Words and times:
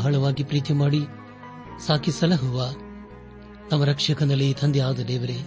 ಬಹಳವಾಗಿ 0.00 0.44
ಪ್ರೀತಿ 0.44 0.72
ಮಾಡಿ 0.72 1.00
ಸಾಕಿ 1.86 2.10
ಸಲಹುವ 2.10 2.70
ನಮ್ಮ 3.72 3.84
ರಕ್ಷಕನಲ್ಲಿ 3.84 4.54
ತಂದೆಯಾದ 4.54 5.00
ದೇವರೇ 5.00 5.38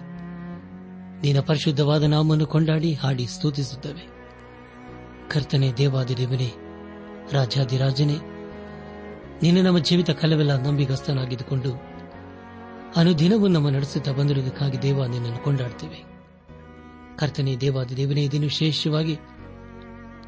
ನಿನ್ನ 1.24 1.40
ಪರಿಶುದ್ಧವಾದ 1.40 2.04
ನಾಮನ್ನು 2.04 2.46
ಕೊಂಡಾಡಿ 2.46 2.94
ಹಾಡಿ 2.94 3.28
ಸ್ತುತಿಸುತ್ತವೆ. 3.28 4.08
ಕರ್ತನೆ 5.30 5.74
ದೇವಾದಿ 5.74 6.18
ದೇವನೇ 6.18 6.52
ರಾಜಾದಿರಾಜನೇ 7.32 8.16
ನಿನ್ನ 9.44 9.68
ನಮ್ಮ 9.68 9.80
ಜೀವಿತ 9.80 10.10
ಕಲವೆಲ್ಲ 10.10 10.64
ನಂಬಿಗಸ್ತನಾಗಿದ್ದುಕೊಂಡು 10.64 11.74
ಅನುದಿನವೂ 12.96 13.48
ನಮ್ಮ 13.48 13.70
ನಡೆಸುತ್ತಾ 13.70 14.12
ಬಂದಿರುವುದಕ್ಕಾಗಿ 14.12 14.82
ದೇವ 14.82 15.06
ನಿನ್ನನ್ನು 15.06 15.44
ಕೊಂಡಾಡ್ತೇವೆ. 15.44 16.06
ಕರ್ತನೆ 17.18 17.58
ದೇವಾದಿ 17.58 17.98
ದೇವನೇ 17.98 18.24
ಇದನ್ನು 18.24 18.46
ವಿಶೇಷವಾಗಿ 18.46 19.18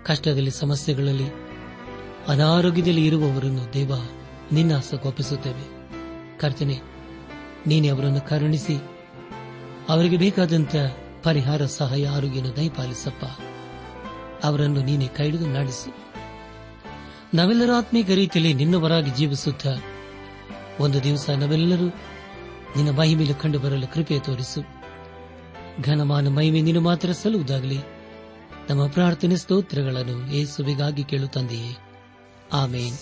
ಕಷ್ಟದಲ್ಲಿ, 0.05 0.51
ಸಮಸ್ಯೆಗಳಲ್ಲಿ 0.51 1.44
ಅನಾರೋಗ್ಯದಲ್ಲಿ 2.27 3.05
ಇರುವವರನ್ನು 3.05 3.73
ದೇವ, 3.73 3.91
ನಿನ್ನ 4.51 4.75
ಹಸ್ತಕ್ಕೊಪ್ಪಿಸುತ್ತೇವೆ 4.75 5.89
ಕರ್ತನೆ, 6.39 6.81
ನೀನೆ 7.67 7.87
ಅವರನ್ನು 7.87 8.21
ಕರುಣಿಸಿ, 8.21 8.75
ಅವರಿಗೆ 9.89 10.17
ಬೇಕಾದಂತ 10.17 10.75
ಪರಿಹಾರ, 11.23 11.65
ಸಹಾಯ 11.65 12.07
ಆರೋಗ್ಯನ 12.07 12.45
ದಯಪಾಲಿಸಪ್ಪ. 12.55 13.25
ಅವರನ್ನು 14.45 14.83
ನೀನೆ 14.83 15.07
ಕೈಡಿದು 15.07 15.47
ನಡೆಸು. 15.47 15.95
ನಾವೆಲ್ಲರೂ 17.33 17.73
ಆತ್ಮೀಕ 17.73 18.09
ರೀತಿಯಲ್ಲಿ 18.09 18.53
ನಿನ್ನವರಾಗಿ 18.53 19.11
ಜೀವಿಸುತ್ತ 19.11 19.67
ಒಂದು 20.79 21.03
ದಿವಸ 21.03 21.29
ನಾವೆಲ್ಲರೂ 21.29 21.85
ನಿನ್ನ 22.75 22.91
ಮಹಿಮೆಯಲ್ಲಿ 22.91 23.41
ಕಂಡು 23.41 23.59
ಬರಲು 23.59 23.93
ಕೃಪೆ 23.93 24.19
ತೋರಿಸು. 24.19 24.61
ಘನಮಾನ 25.83 26.27
ಮಹಿಮೆ 26.27 26.61
ನೀನು 26.61 26.81
ಮಾತ್ರ 26.81 27.11
ಸಲ್ಲುವುದಾಗಲಿ. 27.11 27.79
ನಮ್ಮ 28.69 28.87
ಪ್ರಾರ್ಥನೆ 28.87 29.37
ಸ್ತೋತ್ರಗಳನ್ನು 29.37 30.31
ಏಸುವಿಗಾಗಿ 30.31 31.03
ಕೇಳುತ್ತಂದೆಯೇ 31.03 31.84
ആമേൻ 32.53 32.93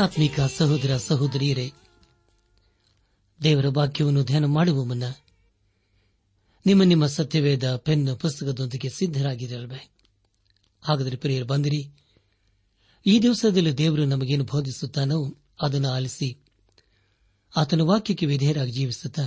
ಆತ್ಮಿಕ 0.00 0.40
ಸಹೋದರ 0.40 0.96
ಸಹೋದರಿಯರೇ, 0.96 1.72
ದೇವರ 3.42 3.66
ವಾಕ್ಯವನ್ನು 3.68 4.24
ಧ್ಯಾನ 4.24 4.44
ಮಾಡುವ 4.44 4.84
ಮುನ್ನ 4.84 5.02
ನಿಮ್ಮ 6.66 6.82
ನಿಮ್ಮ 6.82 7.06
ಸತ್ಯವೇದ 7.06 7.76
ಪೆನ್ 7.76 8.18
ಪುಸ್ತಕದೊಂದಿಗೆ 8.18 8.88
ಸಿದ್ದರಾಗಿರಲ್ವೇ 8.88 9.90
ಹಾಗಾದರೆ 10.82 11.16
ಪ್ರಿಯರು 11.16 11.46
ಬಂದಿರಿ. 11.46 11.88
ಈ 13.06 13.20
ದಿವಸದಲ್ಲಿ 13.20 13.78
ದೇವರು 13.78 14.04
ನಮಗೇನು 14.04 14.44
ಬೋಧಿಸುತ್ತಾನೋ 14.44 15.36
ಅದನ್ನು 15.62 15.88
ಆಲಿಸಿ 15.88 16.38
ಆತನ 17.56 17.80
ವಾಕ್ಯಕ್ಕೆ 17.80 18.26
ವಿಧೇಯರಾಗಿ 18.26 18.72
ಜೀವಿಸುತ್ತ 18.72 19.20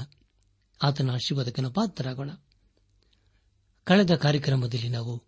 ಆತನ 0.84 1.12
ಆಶೀರ್ವಾದಕನ 1.12 1.68
ಪಾತ್ರರಾಗೋಣ. 1.68 2.32
ಕಳೆದ 3.84 4.16
ಕಾರ್ಯಕ್ರಮದಲ್ಲಿ 4.16 4.90
ನಾವು 4.90 5.24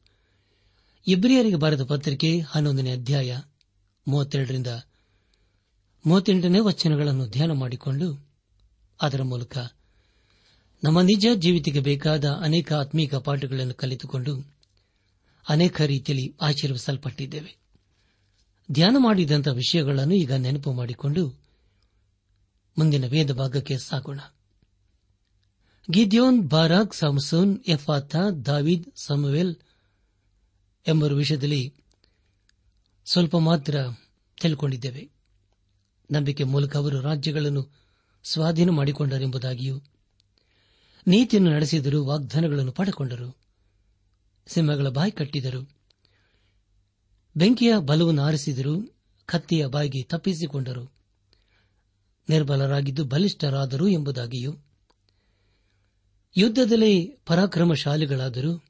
ಇಬ್ರಿಯರಿಗೆ 1.08 1.56
ಬರೆದ 1.56 1.84
ಪತ್ರಿಕೆ 1.84 2.40
ಹನ್ನೊಂದನೇ 2.40 2.92
ಅಧ್ಯಾಯ 2.92 3.40
ಮೂವತ್ತೆರಡರಿಂದ 4.08 4.68
ಮೂವತ್ತೆಂಟನೇ 6.06 6.60
ವಚನಗಳನ್ನು 6.60 7.28
ಧ್ಯಾನ 7.28 7.52
ಮಾಡಿಕೊಂಡು 7.52 8.28
ಅದರ 9.02 9.22
ಮೂಲಕ 9.22 9.58
ನಮ್ಮ 10.84 11.02
ನಿಜ 11.02 11.28
ಜೀವಿತಕ್ಕೆ 11.36 11.80
ಬೇಕಾದ 11.80 12.26
ಅನೇಕ 12.30 12.74
ಆತ್ಮೀಕ 12.74 13.16
ಪಾಠಗಳನ್ನು 13.16 13.74
ಕಲಿತುಕೊಂಡು 13.74 14.56
ಅನೇಕ 15.50 15.82
ರೀತಿಯಲ್ಲಿ 15.82 16.36
ಆಶೀರ್ವಿಸಲ್ಪಟ್ಟಿದ್ದೇವೆ. 16.42 17.58
ಧ್ಯಾನ 18.72 18.96
ಮಾಡಿದಂಥ 19.00 19.48
ವಿಷಯಗಳನ್ನು 19.48 20.16
ಈಗ 20.16 20.32
ನೆನಪು 20.32 20.74
ಮಾಡಿಕೊಂಡು 20.74 21.30
ಮುಂದಿನ 22.78 23.06
ವೇದ 23.06 23.32
ಭಾಗಕ್ಕೆ 23.32 23.78
ಸಾಗೋಣ. 23.78 24.20
ಗಿದ್ಯೋನ್, 25.92 26.50
ಬಾರಾಕ್, 26.50 26.96
ಸಾಮ್ಸೋನ್, 26.96 27.60
ಎಫಾತಾ, 27.68 28.30
ದಾವಿದ್, 28.46 28.86
ಸಮುವೆಲ್ 28.96 29.56
ಎಂಬ 30.88 31.04
ವಿಷಯದಲ್ಲಿ 31.04 31.74
ಸ್ವಲ್ಪ 33.06 33.38
ಮಾತ್ರ 33.38 33.78
ತಿಳ್ಕೊಂಡಿದ್ದೇವೆ. 34.42 35.15
ನಂಬಿಕೆ 36.12 36.44
ಮೂಲಕ 36.44 36.78
ಅವರು 36.78 37.02
ರಾಜ್ಯಗಳನ್ನು 37.02 37.70
ಸ್ವಾಧೀನ 38.24 38.70
ಮಾಡಿಕೊಂಡರೆಂಬುದಾಗಿಯೂ, 38.70 39.82
ನೀತಿಯನ್ನು 41.08 41.52
ನಡೆಸಿದರು 41.52 42.06
ವಾಗ್ದಾನಗಳನ್ನು 42.06 42.72
ಪಡೆಕೊಂಡರು, 42.72 43.38
ಸಿಂಹಗಳ 44.48 44.90
ಬಾಯಿ 44.90 45.12
ಕಟ್ಟಿದರು, 45.12 45.70
ಬೆಂಕಿಯ 47.38 47.74
ಬಲವನ್ನು 47.80 48.22
ಆರಿಸಿದರು 48.22 48.96
ಕತ್ತಿಯ 49.26 49.66
ಬಾಯಿಗೆ 49.66 50.04
ತಪ್ಪಿಸಿಕೊಂಡರು, 50.04 50.92
ನಿರ್ಬಲರಾಗಿದ್ದು 52.30 53.04
ಬಲಿಷ್ಠರಾದರು 53.04 53.88
ಎಂಬುದಾಗಿಯೂ 53.88 54.56
ಯುದ್ದದಲ್ಲಿ 56.38 57.06
ಪರಾಕ್ರಮಶಾಲಿಗಳಾದರೂ 57.26 58.64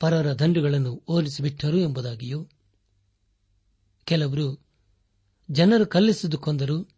ಪರರ 0.00 0.32
ದಂಡುಗಳನ್ನು 0.32 1.02
ಓಲಿಸಿಬಿಟ್ಟರು 1.08 1.78
ಎಂಬುದಾಗಿಯೂ, 1.78 2.48
ಕೆಲವರು 4.04 4.67
ಜನರು 5.50 5.86
ಕಲ್ಲಿಸಿದು 5.86 6.38
ಕೊಂದರು 6.38 6.88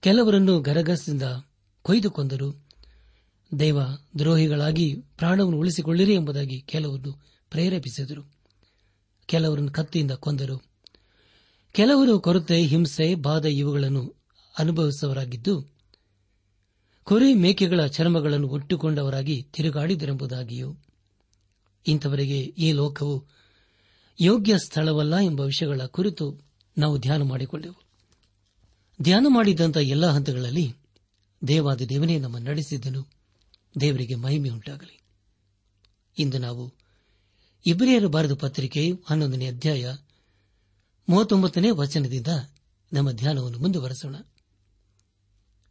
ಕೆಲವರನ್ನು 0.00 0.60
ಗರಗಸದಿಂದ 0.60 1.22
ಕೊಯ್ದುಕೊಂದರು. 1.82 2.66
ದೈವ 3.60 3.78
ದ್ರೋಹಿಗಳಾಗಿ 4.18 4.94
ಪ್ರಾಣವನ್ನು 4.94 5.58
ಉಳಿಸಿಕೊಳ್ಳಿರಿ 5.58 6.14
ಎಂಬುದಾಗಿ 6.14 6.60
ಕೆಲವರು 6.60 7.22
ಪ್ರೇರೇಪಿಸಿದರು. 7.50 8.32
ಕೆಲವರನ್ನು 9.26 9.72
ಕತ್ತಿಯಿಂದ 9.72 10.10
ಕೊಂದರು. 10.10 10.62
ಕೆಲವರು 11.72 12.20
ಕೊರತೆ, 12.20 12.62
ಹಿಂಸೆ, 12.62 13.14
ಬಾಧೆ 13.14 13.50
ಇವುಗಳನ್ನು 13.50 14.14
ಅನುಭವಿಸುವವರಾಗಿದ್ದು, 14.58 15.74
ಕುರಿ 17.04 17.34
ಮೇಕೆಗಳ 17.34 17.86
ಚರ್ಮಗಳನ್ನು 17.86 18.48
ಒಟ್ಟುಕೊಂಡವರಾಗಿ 18.48 19.42
ತಿರುಗಾಡಿದರೆಂಬುದಾಗಿಯೂ, 19.42 20.76
ಇಂಥವರಿಗೆ 21.86 22.38
ಈ 22.38 22.72
ಲೋಕವು 22.72 23.24
ಯೋಗ್ಯ 24.20 24.58
ಸ್ಥಳವಲ್ಲ 24.58 25.16
ಎಂಬ 25.16 25.40
ವಿಷಯಗಳ 25.40 25.80
ಕುರಿತು 25.86 26.43
ನಾವು 26.78 26.98
ಧ್ಯಾನ 26.98 27.22
ಮಾಡಿಕೊಂಡೆವು 27.22 27.84
ಧ್ಯಾನ 29.02 29.26
ಮಾಡಿದಂಥ 29.28 29.76
ಎಲ್ಲ 29.76 30.06
ಹಂತಗಳಲ್ಲಿ 30.06 30.74
ದೇವಾದ 31.48 31.80
ದೇವನೇ 31.80 32.18
ನಮ್ಮ 32.18 32.38
ನಡೆಸಿದ್ದನು. 32.38 33.06
ದೇವರಿಗೆ 33.80 34.14
ಮಹಿಮೆ 34.14 34.48
ಉಂಟಾಗಲಿ. 34.48 35.02
ಇಂದು 36.18 36.38
ನಾವು 36.38 36.72
ಇಬ್ರಿಯರ 37.66 38.06
ಬಾರದ 38.06 38.34
ಪತ್ರಿಕೆ 38.34 38.92
ಹನ್ನೊಂದನೇ 39.06 39.46
ಅಧ್ಯಾಯ 39.46 39.96
ಮೂವತ್ತೊಂಬತ್ತನೇ 41.08 41.70
ವಚನದಿಂದ 41.70 42.26
ನಮ್ಮ 42.92 43.10
ಧ್ಯಾನವನ್ನು 43.10 43.58
ಮುಂದುವರೆಸೋಣ. 43.58 44.16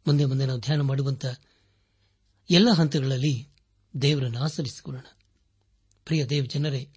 ಮುಂದೆ 0.06 0.24
ಮುಂದೆ 0.24 0.46
ನಾವು 0.46 0.60
ಧ್ಯಾನ 0.60 0.80
ಮಾಡುವಂತ 0.80 1.26
ಎಲ್ಲ 2.50 2.70
ಹಂತಗಳಲ್ಲಿ 2.70 3.48
ದೇವರನ್ನು 4.02 4.42
ಆಚರಿಸಿಕೊಳ್ಳೋಣ. 4.42 5.06
ಪ್ರಿಯ 6.04 6.26
ದೇವ 6.26 6.44
ಜನರೇ 6.44 6.88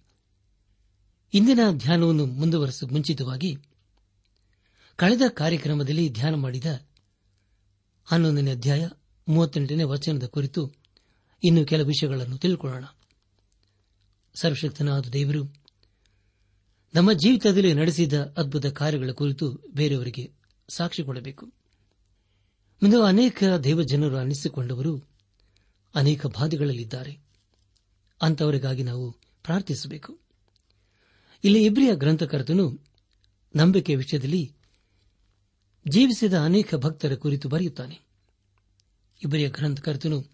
ಇಂದಿನ 1.34 1.60
ಧ್ಯಾನವನ್ನು 1.70 2.26
ಮುಂದುವರೆಸ 2.26 2.84
ಮುಂಚಿತವಾಗಿ 2.84 3.56
ಕಳೆದ 4.98 5.20
ಕಾರ್ಯಕ್ರಮದಲ್ಲಿ 5.28 6.08
ಧ್ಯಾನ 6.08 6.34
ಮಾಡಿದ 6.34 6.66
ಹನ್ನೊಂದನೇ 8.04 8.50
ಅಧ್ಯಾಯ 8.50 8.88
ಮೂವತ್ತೆಂಟನೇ 9.28 9.82
ವಚನದ 9.82 10.26
ಕುರಿತು 10.26 10.72
ಇನ್ನು 11.44 11.64
ಕೆಲ 11.64 11.82
ವಿಷಯಗಳನ್ನು 11.82 12.38
ತಿಳ್ಕೊಳ್ಳೋಣ. 12.38 12.84
ಸರ್ವಶಕ್ತನಾದ 14.40 15.06
ದೇವರು, 15.06 15.54
ನಮ್ಮ 16.94 17.12
ಜೀವಿತದಲ್ಲಿ 17.12 17.74
ನಡೆಸಿದ 17.74 18.34
ಅದ್ಭುತ 18.36 18.66
ಕಾರ್ಯಗಳ 18.66 19.10
ಕುರಿತು 19.10 19.52
ಬೇರೆಯವರಿಗೆ 19.74 20.32
ಸಾಕ್ಷಿ 20.68 21.02
ಕೊಡಬೇಕು. 21.02 21.46
ಮುಂದೆ 22.82 23.06
ಅನೇಕ 23.06 23.44
ದೇವಜನರು 23.64 24.16
ಅನ್ನಿಸಿಕೊಂಡವರು 24.16 25.08
ಅನೇಕ 25.94 26.26
ಬಾಧೆಗಳಲ್ಲಿದ್ದಾರೆ. 26.26 27.18
ಅಂತವರಿಗಾಗಿ 28.22 28.82
ನಾವು 28.82 29.12
ಪ್ರಾರ್ಥಿಸಬೇಕು. 29.44 30.18
ಇಲ್ಲಿ 31.44 31.64
ಇಬ್ರಿಯ 31.64 31.96
ಗ್ರಂಥಕರ್ತನು 31.96 32.80
ನಂಬಿಕೆ 33.56 33.94
ವಿಷಯದಲ್ಲಿ 33.94 34.57
ಜೀವಿಸಿದ 35.88 36.34
ಅನೇಕ 36.34 36.74
ಭಕ್ತರ 36.74 37.14
ಕುರಿತು 37.14 37.48
ಬರೆಯುತ್ತಾನೆ. 37.48 38.00
ಇಬ್ಬರಿಯ 39.24 39.50
ಗ್ರಂಥಕರ್ತನು 39.50 40.24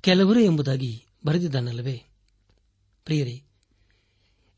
ಕೆಲವರು 0.00 0.40
ಎಂಬುದಾಗಿ 0.40 1.06
ಬರೆದಿದ್ದಾನಲ್ಲವೇ? 1.26 2.02
ಪ್ರಿಯರೇ, 3.04 3.42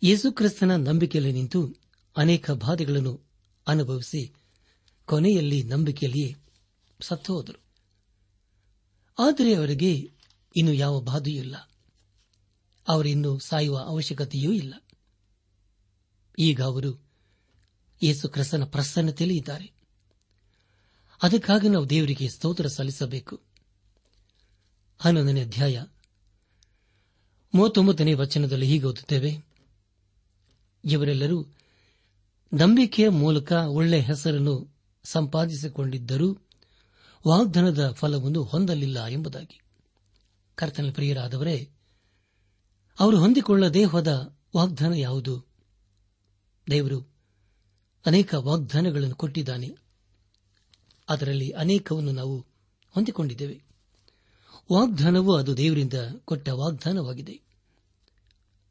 ಯೇಸುಕ್ರಿಸ್ತನ 0.02 0.76
ನಂಬಿಕೆಯಲ್ಲಿ 0.76 1.32
ನಿಂತು 1.32 1.74
ಅನೇಕ 2.16 2.50
ಬಾಧೆಗಳನ್ನು 2.50 3.20
ಅನುಭವಿಸಿ 3.66 4.34
ಕೊನೆಯಲ್ಲಿ 5.04 5.62
ನಂಬಿಕೆಯಲ್ಲಿಯೇ 5.62 6.36
ಸತ್ತು 7.00 7.34
ಹೋದರು. 7.34 7.60
ಆದರೆ 9.18 9.54
ಅವರಿಗೆ 9.54 10.10
ಇನ್ನು 10.56 10.72
ಯಾವ 10.72 11.00
ಬಾಧೆಯೂ 11.00 11.42
ಇಲ್ಲ. 11.42 11.56
ಅವರಿನ್ನು 12.88 13.38
ಸಾಯುವ 13.38 13.78
ಅವಶ್ಯಕತೆಯೂ 13.78 14.52
ಇಲ್ಲ. 14.52 14.74
ಈಗ 16.38 16.62
ಅವರು 16.62 17.04
ಯೇಸುಕ್ರಿಸ್ತನ 18.02 18.64
ಪ್ರಸನ್ನತೆಯಲ್ಲಿ 18.64 19.38
ಇದ್ದಾರೆ. 19.38 19.79
ಅದಕ್ಕಾಗಿ 21.22 21.68
ನಾವು 21.68 21.90
ದೇವರಿಗೆ 21.90 22.28
ಸ್ತೋತ್ರ 22.28 22.66
ಸಲ್ಲಿಸಬೇಕು. 22.66 23.40
ಹನ್ನೊಂದನೇ 24.98 25.42
ಅಧ್ಯಾಯ. 25.42 25.84
ಮೂವತ್ತೊಂಬತ್ತನೇ 27.54 28.14
ವಚನದಲ್ಲಿ 28.14 28.66
ಹೀಗೆ 28.66 28.84
ಓದುತ್ತೇವೆ. 28.84 29.44
ಇವರೆಲ್ಲರೂ 30.84 31.46
ನಂಬಿಕೆಯ 32.54 33.08
ಮೂಲಕ 33.08 33.52
ಒಳ್ಳೆ 33.52 34.00
ಹೆಸರನ್ನು 34.00 34.76
ಸಂಪಾದಿಸಿಕೊಂಡಿದ್ದರೂ 35.04 36.38
ವಾಗ್ದಾನದ 37.28 37.90
ಫಲವನ್ನು 37.90 38.42
ಹೊಂದಲಿಲ್ಲ 38.42 39.06
ಎಂಬುದಾಗಿ. 39.06 39.60
ಕರ್ತನ 40.54 40.90
ಪ್ರಿಯರಾದವರೇ, 40.94 41.70
ಅವರು 43.00 43.18
ಹೊಂದಿಕೊಳ್ಳದೇ 43.18 43.84
ಹೋದ 43.84 44.36
ವಾಗ್ದಾನ 44.56 44.92
ಯಾವುದು? 44.92 45.46
ದೇವರು 46.70 47.00
ಅನೇಕ 48.06 48.34
ವಾಗ್ದಾನಗಳನ್ನು 48.34 49.14
ಕೊಟ್ಟಿದ್ದಾನೆ. 49.14 49.79
ಅದರಲ್ಲಿ 51.10 51.50
ಅನೇಕವನ್ನು 51.50 52.12
ನಾವು 52.12 52.46
ಹೊಂದಿಕೊಂಡಿದ್ದೇವೆ. 52.90 53.62
ವಾಗ್ದಾನವು 54.72 55.36
ಅದು 55.36 55.56
ದೇವರಿಂದ 55.56 55.92
ಕೊಟ್ಟ 56.24 56.48
ವಾಗ್ದಾನವಾಗಿದೆ. 56.48 57.40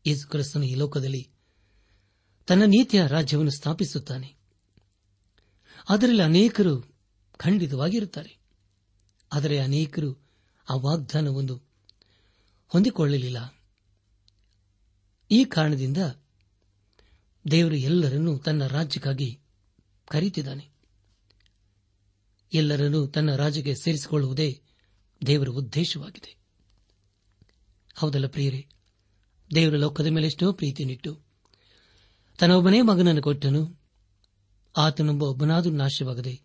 ಯೇಸು 0.08 0.30
ಕ್ರಿಸ್ತನು 0.30 0.64
ಈ 0.64 0.76
ಲೋಕದಲ್ಲಿ 0.76 1.30
ತನ್ನ 2.48 2.64
ನೀತಿಯ 2.64 3.08
ರಾಜ್ಯವನ್ನು 3.08 3.52
ಸ್ಥಾಪಿಸುತ್ತಾನೆ. 3.52 4.36
ಅದರಲ್ಲಿ 5.90 6.22
ಅನೇಕರು 6.22 6.96
ಖಂಡಿತವಾಗಿರುತ್ತಾರೆ. 7.38 8.38
ಆದರೆ 9.34 9.60
ಅನೇಕರು 9.60 10.14
ಆ 10.70 10.76
ವಾಗ್ದಾನವನ್ನು 10.76 11.64
ಹೊಂದಿಕೊಳ್ಳಲಿಲ್ಲ. 12.68 13.56
ಈ 15.32 15.46
ಕಾರಣದಿಂದ 15.46 15.98
ದೇವರು 17.52 17.76
ಎಲ್ಲರನ್ನೂ 17.76 18.38
ತನ್ನ 18.38 18.68
ರಾಜ್ಯಕ್ಕಾಗಿ 18.68 19.40
ಕರೀತಿದ್ದಾನೆ 20.08 20.79
ಎಲ್ಲರನ್ನೂ 22.54 23.08
ತನ್ನ 23.08 23.36
ರಾಜ್ಯಕ್ಕೆ 23.36 23.76
ಸೇರಿಸಿಕೊಳ್ಳುವುದೇ 23.76 24.62
ದೇವರ 25.26 25.50
ಉದ್ದೇಶವಾಗಿದೆ. 25.50 26.36
ಹೌದಲ್ಲ 27.96 28.28
ಪ್ರಿಯರೇ? 28.28 28.68
ದೇವರ 29.56 29.76
ಲೋಕದ 29.76 30.06
ಮೇಲೆ 30.06 30.28
ಎಷ್ಟೋ 30.28 30.54
ಪ್ರೀತಿಯನ್ನಿಟ್ಟು 30.54 31.22
ತನ್ನೊಬ್ಬನೇ 32.40 32.82
ಮಗನನ್ನು 32.82 33.22
ಕೊಟ್ಟನು. 33.22 33.80
ಆತನೊಬ್ಬ 34.78 35.24
ಒಬ್ಬನಾದರೂ 35.24 35.72
ನಾಶವಾಗದೆ 35.72 36.42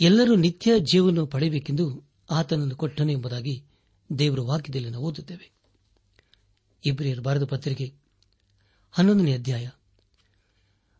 ಎಲ್ಲರೂ 0.00 0.34
ನಿತ್ಯ 0.34 0.72
ಜೀವನ 0.78 1.18
ಪಡೆಯಬೇಕೆಂದು 1.24 2.10
ಆತನನ್ನು 2.30 2.76
ಕೊಟ್ಟನು 2.76 3.12
ಎಂಬುದಾಗಿ 3.12 3.64
ದೇವರ 4.18 4.40
ವಾಕ್ಯದಲ್ಲಿ 4.40 4.90
ನಾವು 4.90 5.04
ಓದುತ್ತೇವೆ. 5.04 5.52
ಇಬ್ರಿಯರ್ 6.84 7.20
ಭಾರತ 7.20 7.42
ಪತ್ರಿಕೆ 7.42 7.92
ಹನ್ನೊಂದನೇ 8.90 9.34
ಅಧ್ಯಾಯ 9.34 9.68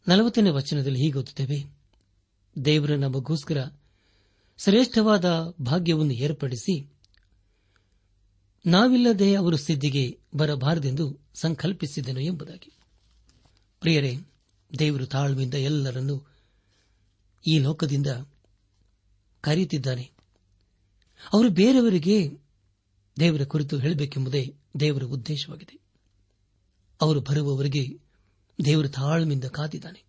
ನಲವತ್ತನೇ 0.08 0.50
ವಚನದಲ್ಲಿ 0.50 0.98
ಹೀಗೆ 0.98 1.18
ಓದುತ್ತೇವೆ. 1.18 1.64
ದೇವರ 2.64 2.94
ನಮಗೋಸ್ಕರ 2.94 3.70
ಶ್ರೇಷ್ಠವಾದ 4.64 5.54
ಭಾಗ್ಯವನ್ನು 5.62 6.12
ಏರ್ಪಡಿಸಿ, 6.12 6.92
ನಾವಿಲ್ಲದೆ 8.66 9.34
ಅವರು 9.34 9.56
ಸಿದ್ಧಿಗೆ 9.56 10.20
ಬರಬಾರದೆಂದು 10.34 11.18
ಸಂಕಲ್ಪಿಸಿದನು 11.34 12.20
ಎಂಬುದಾಗಿ. 12.20 12.76
ಪ್ರಿಯರೇ, 13.80 14.18
ದೇವರು 14.78 15.06
ತಾಳ್ಮೆಯಿಂದ 15.06 15.54
ಎಲ್ಲರನ್ನೂ 15.54 16.26
ಈ 17.46 17.58
ಲೋಕದಿಂದ 17.58 18.06
ಕರೆಯುತ್ತಿದ್ದಾನೆ. 19.40 20.10
ಅವರು 21.32 21.50
ಬೇರೆಯವರಿಗೆ 21.50 22.30
ದೇವರ 23.20 23.44
ಕುರಿತು 23.44 23.78
ಹೇಳಬೇಕೆಂಬುದೇ 23.78 24.54
ದೇವರ 24.80 25.02
ಉದ್ದೇಶವಾಗಿದೆ. 25.02 25.78
ಅವರು 27.00 27.20
ಬರುವವರಿಗೆ 27.20 28.00
ದೇವರು 28.64 28.88
ತಾಳ್ಮೆಯಿಂದ 28.88 29.44
ಕಾದಿದ್ದಾನೆ. 29.44 30.04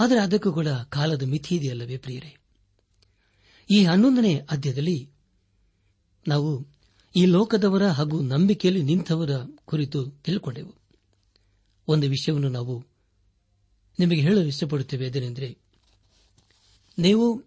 ಆದರೆ 0.00 0.20
ಅದಕ್ಕೂ 0.20 0.52
ಕೂಡ 0.52 0.68
ಕಾಲದ 0.68 1.22
ಮಿತಿ 1.22 1.56
ಇದೆಯಲ್ಲವೇ 1.56 1.96
ಪ್ರಿಯರೇ? 1.96 2.36
ಈ 3.70 3.84
ಹನ್ನೊಂದನೇ 3.84 4.46
ಅಧ್ಯಾಯದಲ್ಲಿ 4.50 5.10
ನಾವು 6.28 6.66
ಈ 7.16 7.26
ಲೋಕದವರ 7.26 7.86
ಹಾಗೂ 7.86 8.22
ನಂಬಿಕೆಯಲ್ಲಿ 8.22 8.82
ನಿಂತವರ 8.82 9.30
ಕುರಿತು 9.64 10.10
ತಿಳ್ಕೊಂಡೆವು. 10.10 10.74
ಒಂದು 11.88 12.08
ವಿಷಯವನ್ನು 12.08 12.48
ನಾವು 12.48 12.86
ನಿಮಗೆ 13.98 14.20
ಹೇಳಲು 14.20 14.42
ಇಷ್ಟಪಡುತ್ತೇವೆ 14.42 15.06
ಅದೇನೆಂದರೆ 15.06 15.58
ನೀವು 16.98 17.44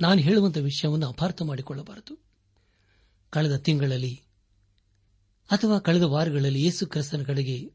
ನಾನು 0.00 0.20
ಹೇಳುವಂತಹ 0.20 0.60
ವಿಷಯವನ್ನು 0.60 1.06
ಅಪಾರ್ಥ 1.06 1.42
ಮಾಡಿಕೊಳ್ಳಬಾರದು. 1.42 2.18
ಕಳೆದ 3.30 3.56
ತಿಂಗಳಲ್ಲಿ 3.56 4.22
ಅಥವಾ 5.50 5.78
ಕಳೆದ 5.78 6.02
ವಾರಗಳಲ್ಲಿ 6.02 6.62
ಯೇಸು 6.62 6.86
ಕ್ರಿಸ್ತನ 6.86 7.22
ಕಡೆಗೆ 7.22 7.72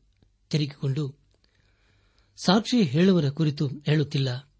ತಿರುಗಿಕೊಂಡು 0.50 1.16
ಸಾಕ್ಷಿ 2.36 2.84
ಹೇಳುವರ 2.84 3.30
ಕುರಿತು 3.30 3.68
ಹೇಳುತ್ತಿಲ್ಲ. 3.68 4.52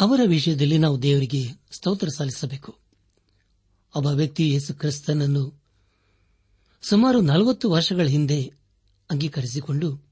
ಅವರ 0.00 0.20
ವಿಷಯದಲ್ಲಿ 0.26 0.78
ನಾವು 0.78 1.02
ದೇವರಿಗೆ 1.02 1.48
ಸ್ತೋತ್ರ 1.70 2.08
ಸಲ್ಲಿಸಬೇಕು. 2.08 2.78
ಒಬ್ಬ 3.94 4.08
ವ್ಯಕ್ತಿ 4.08 4.50
ಯೇಸು 4.50 4.74
ಕ್ರಿಸ್ತನನ್ನು 4.74 5.62
ಸುಮಾರು 6.82 7.20
ನಲವತ್ತು 7.20 7.70
ವರ್ಷಗಳ 7.70 8.06
ಹಿಂದೆ 8.06 8.52
ಅಂಗೀಕರಿಸಿಕೊಂಡು 9.10 10.02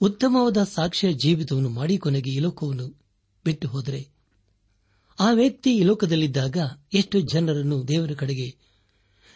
ಉತ್ತಮವಾದ 0.00 0.62
ಸಾಕ್ಷ್ಯ 0.62 1.12
ಜೀವಿತವನ್ನು 1.12 1.68
ಮಾಡಿ 1.68 1.98
ಕೊನೆಗೆ 1.98 2.30
ಈ 2.30 2.38
ಲೋಕವನ್ನು 2.38 2.88
ಬಿಟ್ಟು 3.44 3.68
ಹೋದರೆ, 3.68 4.08
ಆ 5.20 5.30
ವ್ಯಕ್ತಿ 5.32 5.76
ಈ 5.76 5.82
ಲೋಕದಲ್ಲಿದ್ದಾಗ 5.82 6.56
ಎಷ್ಟು 6.94 7.20
ಜನರನ್ನು 7.20 7.88
ದೇವರ 7.88 8.12
ಕಡೆಗೆ 8.12 8.56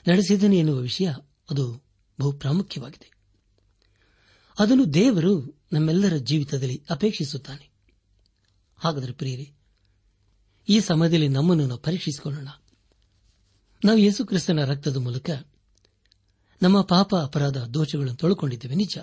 ನಡೆಸಿದನು 0.08 0.54
ಎನ್ನುವ 0.54 0.78
ವಿಷಯ 0.78 1.08
ಅದು 1.50 1.82
ಬಹು 2.20 2.32
ಪ್ರಾಮುಖ್ಯವಾಗಿದೆ. 2.32 3.10
ಅದನ್ನು 4.58 4.94
ದೇವರು 4.94 5.60
ನಮ್ಮೆಲ್ಲರ 5.72 6.16
ಜೀವಿತದಲ್ಲಿ 6.16 6.82
ಅಪೇಕ್ಷಿಸುತ್ತಾನೆ. 6.90 7.69
ಹಾಗಾದರೆ 8.80 9.12
ಪ್ರಿಯರಿ, 9.12 9.46
ಈ 10.68 10.80
ಸಮಯದಲ್ಲಿ 10.80 11.28
ನಮ್ಮನ್ನು 11.28 11.66
ನಾವು 11.66 11.80
ಪರೀಕ್ಷಿಸಿಕೊಳ್ಳೋಣ. 11.80 12.48
ನಾವು 13.84 13.98
ಯೇಸು 13.98 14.26
ಕ್ರಿಸ್ತನ 14.26 14.64
ರಕ್ತದ 14.64 14.96
ಮೂಲಕ 14.96 15.30
ನಮ್ಮ 16.62 16.80
ಪಾಪ 16.82 17.14
ಅಪರಾಧ 17.16 17.56
ದೋಷಗಳನ್ನು 17.56 18.16
ತೊಳ್ಕೊಂಡಿದ್ದೇವೆ, 18.16 18.74
ನಿಜ. 18.74 18.98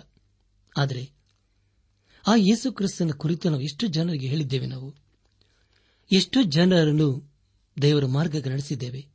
ಆದರೆ 0.77 1.03
ಆ 2.27 2.36
ಯೇಸು 2.36 2.72
ಕ್ರಿಸ್ತನ 2.72 3.12
ಕುರಿತು 3.17 3.50
ನಾವು 3.50 3.62
ಎಷ್ಟು 3.62 3.88
ಜನರಿಗೆ 3.88 4.27
ಹೇಳಿದ್ದೇವೆ 4.27 4.65
ನಾವು? 4.65 4.96
ಎಷ್ಟು 6.12 6.43
ಜನರನ್ನು 6.43 7.07
ದೇವರ 7.81 8.05
ಮಾರ್ಗಕ್ಕೆ 8.05 8.50
ನಡೆಸಿದ್ದೇವೆ? 8.50 9.07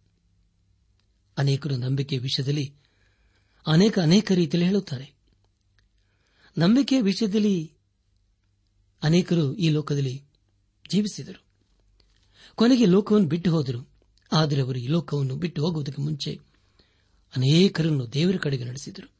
ಅನೇಕರು 1.38 1.76
ನಂಬಿಕೆ 1.76 2.19
ವಿಷಯದಲ್ಲಿ 2.19 2.66
ಅನೇಕ 3.66 3.99
ಅನೇಕ 3.99 4.33
ರೀತಿಯಲ್ಲಿ 4.33 4.69
ಹೇಳುತ್ತಾರೆ. 4.69 5.14
ನಂಬಿಕೆಯ 6.59 7.00
ವಿಷಯದಲ್ಲಿ 7.00 7.73
ಅನೇಕರು 9.02 9.54
ಈ 9.54 9.69
ಲೋಕದಲ್ಲಿ 9.69 10.23
ಜೀವಿಸಿದರು. 10.92 11.44
ಕೊನೆಗೆ 12.54 12.87
ಲೋಕವನ್ನು 12.87 13.28
ಬಿಟ್ಟು 13.28 13.50
ಹೋದರು. 13.50 13.90
ಆದರೆ 14.32 14.61
ಅವರು 14.61 14.78
ಈ 14.78 14.87
ಲೋಕವನ್ನು 14.87 15.37
ಬಿಟ್ಟು 15.37 15.62
ಹೋಗುವುದಕ್ಕೆ 15.62 16.02
ಮುಂಚೆ 16.02 16.40
ಅನೇಕರನ್ನು 17.37 18.12
ದೇವರ 18.12 18.37
ಕಡೆಗೆ 18.37 18.64
ನಡೆಸಿದರು. 18.64 19.11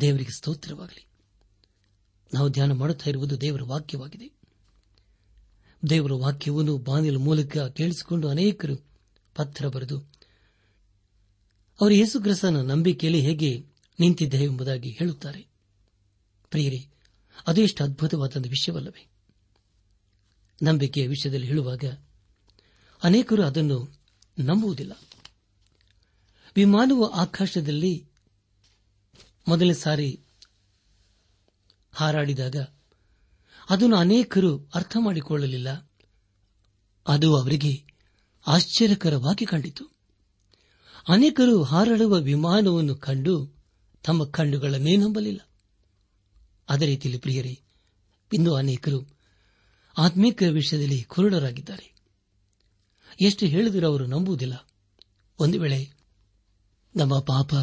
ದೇವರಿಗೆ 0.00 0.36
ಸ್ತೋತ್ರವಾಗಲಿ. 0.36 1.06
ನಾವು 2.34 2.48
ಧ್ಯಾನ 2.48 2.72
ಮಾಡುತ್ತಾ 2.72 3.10
ಇರುವುದು 3.10 3.40
ದೇವರ 3.40 3.62
ವಾಕ್ಯವಾಗಿದೆ. 3.62 4.32
ದೇವರ 5.90 6.12
ವಾಕ್ಯವನ್ನು 6.12 6.78
ಬಾನಿಲ 6.78 7.16
ಮೂಲಕ 7.16 7.58
ಕೇಳಿಸಿಕೊಂಡು 7.58 8.28
ಅನೇಕರು 8.28 8.76
ಪತ್ರ 9.34 9.68
ಬರೆದು, 9.68 9.98
ಅವರು 11.80 11.94
ಯೇಸುಗ್ರಸನ 11.94 12.60
ನಂಬಿಕೆಯಲ್ಲಿ 12.60 13.20
ಹೇಗೆ 13.20 13.66
ನಿಂತಿದ್ದೇವೆ 14.00 14.44
ಎಂಬುದಾಗಿ 14.44 14.90
ಹೇಳುತ್ತಾರೆ. 14.90 15.46
ಪ್ರಿಯರಿ 16.50 16.88
ಅದೆಷ್ಟು 17.46 17.84
ಅದ್ಭುತವಾದ 17.84 18.36
ವಿಷಯವಲ್ಲವೇ. 18.36 19.11
ನಂಬಿಕೆಯ 20.62 21.08
ವಿಷಯದಲ್ಲಿ 21.08 21.46
ಹೇಳುವಾಗ 21.46 21.84
ಅನೇಕರು 23.02 23.44
ಅದನ್ನು 23.44 23.98
ನಂಬುವುದಿಲ್ಲ. 24.38 24.92
ವಿಮಾನವು 26.56 27.08
ಆಕಾಶದಲ್ಲಿ 27.08 28.06
ಮೊದಲನೇ 29.48 29.74
ಸಾರಿ 29.74 30.20
ಹಾರಾಡಿದಾಗ 31.92 32.56
ಅದನ್ನು 33.70 33.96
ಅನೇಕರು 33.96 34.70
ಅರ್ಥ 34.74 34.96
ಮಾಡಿಕೊಳ್ಳಲಿಲ್ಲ. 35.00 35.90
ಅದು 37.06 37.36
ಅವರಿಗೆ 37.36 37.84
ಆಶ್ಚರ್ಯಕರವಾಗಿ 38.46 39.46
ಕಂಡಿತು. 39.46 39.84
ಅನೇಕರು 41.08 41.62
ಹಾರಾಡುವ 41.62 42.14
ವಿಮಾನವನ್ನು 42.14 42.94
ಕಂಡು 42.94 43.52
ತಮ್ಮ 44.04 44.24
ಕಣ್ಣುಗಳನ್ನೇ 44.24 44.96
ನಂಬಲಿಲ್ಲ. 44.96 45.48
ಅದೇ 46.68 46.86
ರೀತಿಯಲ್ಲಿ 46.86 47.20
ಪ್ರಿಯರೇ 47.20 47.60
ಇಂದು 48.32 48.54
ಅನೇಕರು 48.54 49.21
ಆತ್ಮೀಕ 49.98 50.42
ವಿಷಯದಲ್ಲಿ 50.50 51.02
ಕುರುಡರಾಗಿದ್ದಾರೆ. 51.02 51.94
ಎಷ್ಟು 53.20 53.46
ಹೇಳಿದರೂ 53.46 53.86
ಅವರು 53.86 54.06
ನಂಬುವುದಿಲ್ಲ. 54.06 54.66
ಒಂದು 55.38 55.60
ವೇಳೆ 55.60 55.90
ನಮ್ಮ 56.96 57.18
ಪಾಪ 57.18 57.54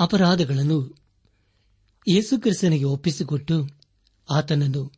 ಅಪರಾಧಗಳನ್ನು 0.00 0.96
ಯೇಸುಕ್ರಿಸ್ತನಿಗೆ 2.08 2.84
ಒಪ್ಪಿಸಿಕೊಟ್ಟು 2.84 3.68
ಆತನನ್ನು 4.30 4.92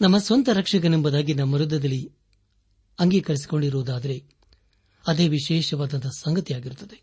ನಮ್ಮ 0.00 0.18
ಸ್ವಂತ 0.18 0.48
ರಕ್ಷಕನೆಂಬುದಾಗಿ 0.52 1.34
ನಮ್ಮ 1.34 1.56
ಹೃದಯದಲ್ಲಿ 1.56 2.12
ಅಂಗೀಕರಿಸಿಕೊಂಡಿರುವುದಾದರೆ 2.98 4.24
ಅದೇ 5.06 5.28
ವಿಶೇಷವಾದಂತಹ 5.28 6.08
ಸಂಗತಿಯಾಗಿರುತ್ತದೆ. 6.08 7.02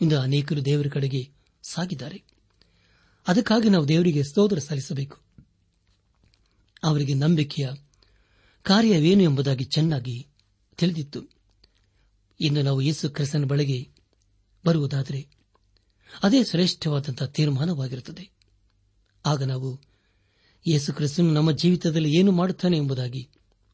ಇಂದು 0.00 0.20
ಅನೇಕರು 0.20 0.64
ದೇವರ 0.64 0.86
ಕಡೆಗೆ 0.92 1.30
ಸಾಗಿದ್ದಾರೆ. 1.62 2.22
ಅದಕ್ಕಾಗಿ 3.28 3.68
ನಾವು 3.68 3.88
ದೇವರಿಗೆ 3.88 4.22
ಸ್ತೋತ್ರ 4.22 4.58
ಸಲ್ಲಿಸಬೇಕು. 4.58 5.33
ಅವರಿಗೆ 6.84 7.14
ನಂಬಿಕೆಯ 7.14 7.68
ಕಾರ್ಯವೇನು 8.62 9.22
ಎಂಬುದಾಗಿ 9.22 9.64
ಚೆನ್ನಾಗಿ 9.64 10.26
ತಿಳಿದಿತ್ತು. 10.76 11.22
ಇಂದು 12.40 12.62
ನಾವು 12.62 12.80
ಯೇಸು 12.80 13.10
ಕ್ರಿಸ್ತನ 13.10 13.44
ಬಳಿಗೆ 13.44 13.88
ಬರುವುದಾದರೆ 14.66 15.26
ಅದೇ 16.22 16.44
ಶ್ರೇಷ್ಠವಾದಂತಹ 16.44 17.26
ತೀರ್ಮಾನವಾಗಿರುತ್ತದೆ. 17.26 18.30
ಆಗ 19.26 19.42
ನಾವು 19.42 19.80
ಯೇಸು 20.68 20.92
ಕ್ರಿಸ್ತನು 20.92 21.32
ನಮ್ಮ 21.32 21.52
ಜೀವಿತದಲ್ಲಿ 21.52 22.18
ಏನು 22.18 22.32
ಮಾಡುತ್ತಾನೆ 22.32 22.76
ಎಂಬುದಾಗಿ 22.76 23.28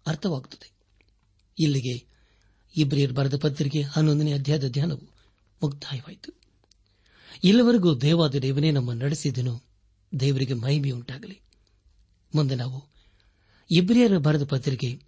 ಅರ್ಥವಾಗುತ್ತದೆ. 0.07 0.73
ಇಲ್ಲಿಗೆ 1.59 2.07
ಇಬ್ರಿಯರ್ 2.77 3.13
ಬರೆದ 3.13 3.37
ಪತ್ರಿಕೆ 3.37 3.83
ಹನ್ನೊಂದನೇ 3.83 4.33
ಅಧ್ಯಾಯದ 4.33 4.69
ಧ್ಯಾನವು 4.69 5.11
ಮುಕ್ತಾಯವಾಯಿತು. 5.63 6.33
ಇಲ್ಲಿವರೆಗೂ 7.45 7.95
ದೇವಾದ 7.95 8.35
ದೇವನೇ 8.35 8.71
ನಮ್ಮ 8.71 8.93
ನಡೆಸಿದನು. 8.93 9.63
ದೇವರಿಗೆ 10.21 10.55
ಮಹಿಮೆಯುಂಟಾಗಲಿ. 10.55 11.41
ಮುಂದೆ 12.35 12.55
ನಾವು 12.55 12.90
ಇಬ್ರಿಯರ 13.71 14.19
ಬರೆದ 14.19 14.45
ಪತ್ರಿಕೆ 14.45 15.03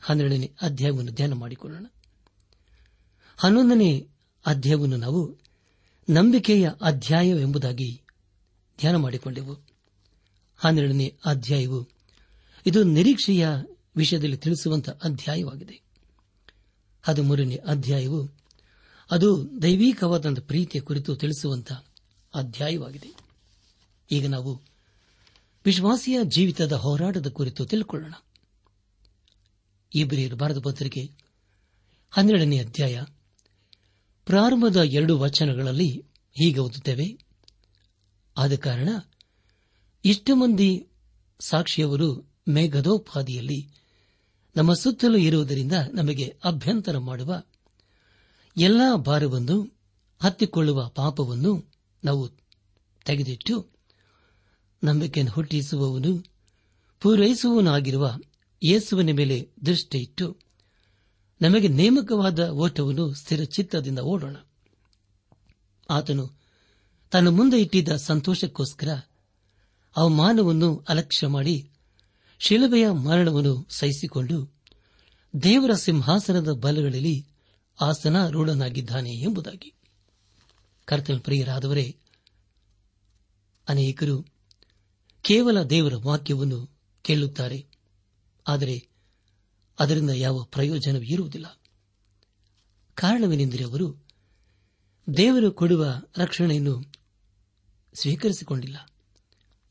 ಹನ್ನೆರಡನೇ 0.00 0.52
ಅಧ್ಯಾಯವನ್ನು 0.62 1.12
ಧ್ಯಾನ 1.12 1.32
ಮಾಡಿಕೊಳ್ಳೋಣ. 1.32 1.86
ಹನ್ನೊಂದನೇ 3.36 4.08
ಅಧ್ಯಾಯವನ್ನು 4.46 4.96
ನಾವು 4.96 5.38
ನಂಬಿಕೆಯ 6.10 6.68
ಅಧ್ಯಾಯವೆಂಬುದಾಗಿ 6.82 8.02
ಧ್ಯಾನ 8.78 8.96
ಮಾಡಿಕೊಂಡೆವು. 8.96 9.58
ಹನ್ನೆರಡನೇ 10.56 11.16
ಅಧ್ಯಾಯವು 11.26 11.88
ಇದು 12.66 12.82
ನಿರೀಕ್ಷೆಯ 12.82 13.48
ವಿಷಯದಲ್ಲಿ 13.96 14.36
ತಿಳಿಸುವಂತಹ 14.36 14.98
ಅಧ್ಯಾಯವಾಗಿದೆ. 15.04 15.80
ಹದಿಮೂರನೇ 17.02 17.56
ಅಧ್ಯಾಯವು 17.56 18.30
ಅದು 19.10 19.62
ದೈವೀಕವಾದ 19.62 20.40
ಪ್ರೀತಿಯ 20.40 20.80
ಕುರಿತು 20.80 21.16
ತಿಳಿಸುವಂತಹ 21.16 21.84
ಅಧ್ಯಾಯವಾಗಿದೆ. 22.34 23.16
ಈಗ 24.10 24.26
ನಾವು 24.26 24.75
ವಿಶ್ವಾಸಿಯ 25.66 26.18
ಜೀವಿತದ 26.24 26.72
ಹೋರಾಟದ 26.72 27.26
ಕುರಿತು 27.28 27.66
ತಿಳ್ಕೊಳ್ಳೋಣ. 27.66 28.14
ಇಬ್ರಿಯರು 29.94 30.36
ಭಾರತ 30.36 30.58
ಪತ್ರಿಕೆ 30.58 31.10
ಹನ್ನೆರಡನೇ 32.10 32.58
ಅಧ್ಯಾಯ 32.58 33.02
ಪ್ರಾರಂಭದ 34.24 34.76
ಎರಡು 34.76 35.18
ವಚನಗಳಲ್ಲಿ 35.18 36.04
ಹೀಗೆ 36.32 36.60
ಓದುತ್ತೇವೆ. 36.60 37.18
ಆದ 38.36 38.54
ಕಾರಣ 38.54 38.88
ಇಷ್ಟು 40.04 40.36
ಮಂದಿ 40.36 40.86
ಸಾಕ್ಷಿಯವರು 41.40 42.34
ಮೇಘದೋಪಾದಿಯಲ್ಲಿ 42.48 43.68
ನಮ್ಮ 44.56 44.74
ಸುತ್ತಲೂ 44.74 45.18
ಇರುವುದರಿಂದ 45.18 45.72
ನಮಗೆ 45.94 46.36
ಅಭ್ಯಂತರ 46.44 46.98
ಮಾಡುವ 46.98 47.42
ಎಲ್ಲಾ 48.56 48.96
ಭಾರವನ್ನು 48.96 49.78
ಹತ್ತಿಕೊಳ್ಳುವ 50.22 50.88
ಪಾಪವನ್ನು 50.88 51.72
ನಾವು 52.04 52.28
ತೆಗೆದಿಟ್ಟು 53.04 53.75
ನಂಬಿಕೆಯನ್ನು 54.84 55.32
ಹುಟ್ಟಿಸುವವನು, 55.32 56.24
ಪೂರೈಸುವವನಾಗಿರುವ 57.00 58.18
ಯೇಸುವಿನ 58.64 59.16
ಮೇಲೆ 59.16 59.48
ದೃಷ್ಟಿ 59.66 59.98
ಇಟ್ಟು 59.98 60.36
ನಮಗೆ 61.42 61.68
ನೇಮಕವಾದ 61.68 62.48
ಓಟವನ್ನು 62.48 63.14
ಸ್ಥಿರಚಿತ್ತದಿಂದ 63.14 63.98
ಓಡೋಣ. 63.98 64.36
ಆತನು 65.90 66.30
ತನ್ನ 67.10 67.28
ಮುಂದೆ 67.28 67.60
ಇಟ್ಟಿದ್ದ 67.60 67.96
ಸಂತೋಷಕ್ಕೋಸ್ಕರ 67.96 69.00
ಅವಮಾನವನ್ನು 69.96 70.84
ಅಲಕ್ಷ್ಯ 70.88 71.26
ಮಾಡಿ 71.26 71.70
ಶಿಲುಬೆಯ 72.38 72.90
ಮರಣವನ್ನು 72.90 73.66
ಸಹಿಸಿಕೊಂಡು 73.70 74.54
ದೇವರ 75.42 75.72
ಸಿಂಹಾಸನದ 75.72 76.52
ಬಲಗಳಲ್ಲಿ 76.52 77.26
ಆಸನ 77.80 78.28
ರೂಢನಾಗಿದ್ದಾನೆ 78.28 79.10
ಎಂಬುದಾಗಿ. 79.10 79.74
ಕರ್ತನ 80.84 81.18
ಪ್ರಿಯರಾದವರೇ, 81.18 81.96
ಅನೇಕರು 83.68 84.35
ಕೇವಲ 85.26 85.62
ದೇವರ 85.62 85.92
ವಾಕ್ಯವನ್ನು 85.96 86.78
ಕೇಳುತ್ತಾರೆ. 87.02 87.66
ಆದರೆ 88.46 88.88
ಅದರಿಂದ 89.78 90.10
ಯಾವ 90.10 90.42
ಪ್ರಯೋಜನವೂ 90.42 91.02
ಇರುವುದಿಲ್ಲ. 91.02 91.60
ಕಾರಣವೇನೆಂದರೆ 92.94 93.64
ಅವರು 93.64 94.04
ದೇವರು 95.16 95.52
ಕೊಡುವ 95.52 95.86
ರಕ್ಷಣೆಯನ್ನು 96.16 96.92
ಸ್ವೀಕರಿಸಿಕೊಂಡಿಲ್ಲ. 97.94 98.90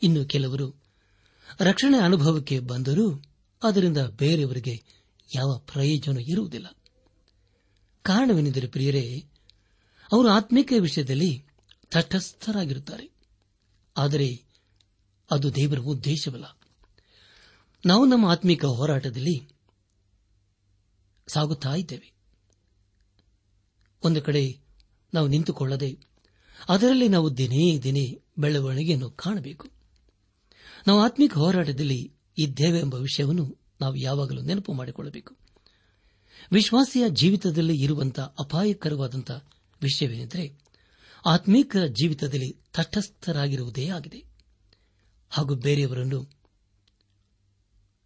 ಇನ್ನು 0.01 0.25
ಕೆಲವರು 0.25 0.83
ರಕ್ಷಣೆ 1.59 1.97
ಅನುಭವಕ್ಕೆ 1.97 2.59
ಬಂದರೂ 2.59 3.23
ಅದರಿಂದ 3.63 3.97
ಬೇರೆಯವರಿಗೆ 3.97 4.83
ಯಾವ 5.35 5.57
ಪ್ರಯೋಜನ 5.57 6.17
ಇರುವುದಿಲ್ಲ. 6.17 6.77
ಕಾರಣವೇನೆಂದರೆ 8.01 8.67
ಪ್ರಿಯರೇ, 8.67 9.25
ಅವರು 10.11 10.29
ಆತ್ಮಿಕ 10.29 10.73
ವಿಷಯದಲ್ಲಿ 10.79 11.45
ತಟಸ್ಥರಾಗಿರುತ್ತಾರೆ. 11.91 13.11
ಆದರೆ 13.97 14.44
ಅದು 15.31 15.55
ದೇವರ 15.55 15.79
ಉದ್ದೇಶವಲ್ಲ. 15.79 16.57
ನಾವು 17.85 18.05
ನಮ್ಮ 18.05 18.25
ಆತ್ಮಿಕ 18.25 18.65
ಹೋರಾಟದಲ್ಲಿ 18.65 19.47
ಸಾಗುತ್ತಾ 21.27 21.75
ಇದ್ದೇವೆ. 21.75 22.13
ಒಂದು 24.03 24.21
ಕಡೆ 24.21 24.59
ನಾವು 25.13 25.27
ನಿಂತುಕೊಳ್ಳದೆ, 25.27 25.97
ಅದರಲ್ಲಿ 26.69 27.07
ನಾವು 27.07 27.37
ದಿನೇ 27.37 27.79
ದಿನೇ 27.79 28.21
ಬೆಳವಣಿಗೆಯನ್ನು 28.37 29.11
ಕಾಣಬೇಕು. 29.11 29.67
ನಾವು 30.87 30.99
ಆತ್ಮಿಕ 31.01 31.33
ಹೋರಾಟದಲ್ಲಿ 31.33 32.13
ಇದ್ದೇವೆ 32.37 32.79
ಎಂಬ 32.79 32.95
ವಿಷಯವನ್ನು 32.95 33.57
ನಾವು 33.81 33.95
ಯಾವಾಗಲೂ 33.95 34.41
ನೆನಪು 34.41 34.73
ಮಾಡಿಕೊಳ್ಳಬೇಕು. 34.73 35.35
ವಿಶ್ವಾಸಿಯ 36.51 37.03
ಜೀವಿತದಲ್ಲಿ 37.09 37.81
ಇರುವಂತಹ 37.81 38.35
ಅಪಾಯಕರವಾದಂತಹ 38.39 39.49
ವಿಷಯವೇನೆಂದರೆ 39.81 40.59
ಆತ್ಮೀಕ 41.25 41.77
ಜೀವಿತದಲ್ಲಿ 41.77 42.51
ತಟಸ್ಥರಾಗಿರುವುದೇ 42.73 43.89
ಆಗಿದೆ. 43.89 44.34
ಹಾಗೂ 45.37 45.55
ಬೇರೆಯವರನ್ನು 45.55 46.29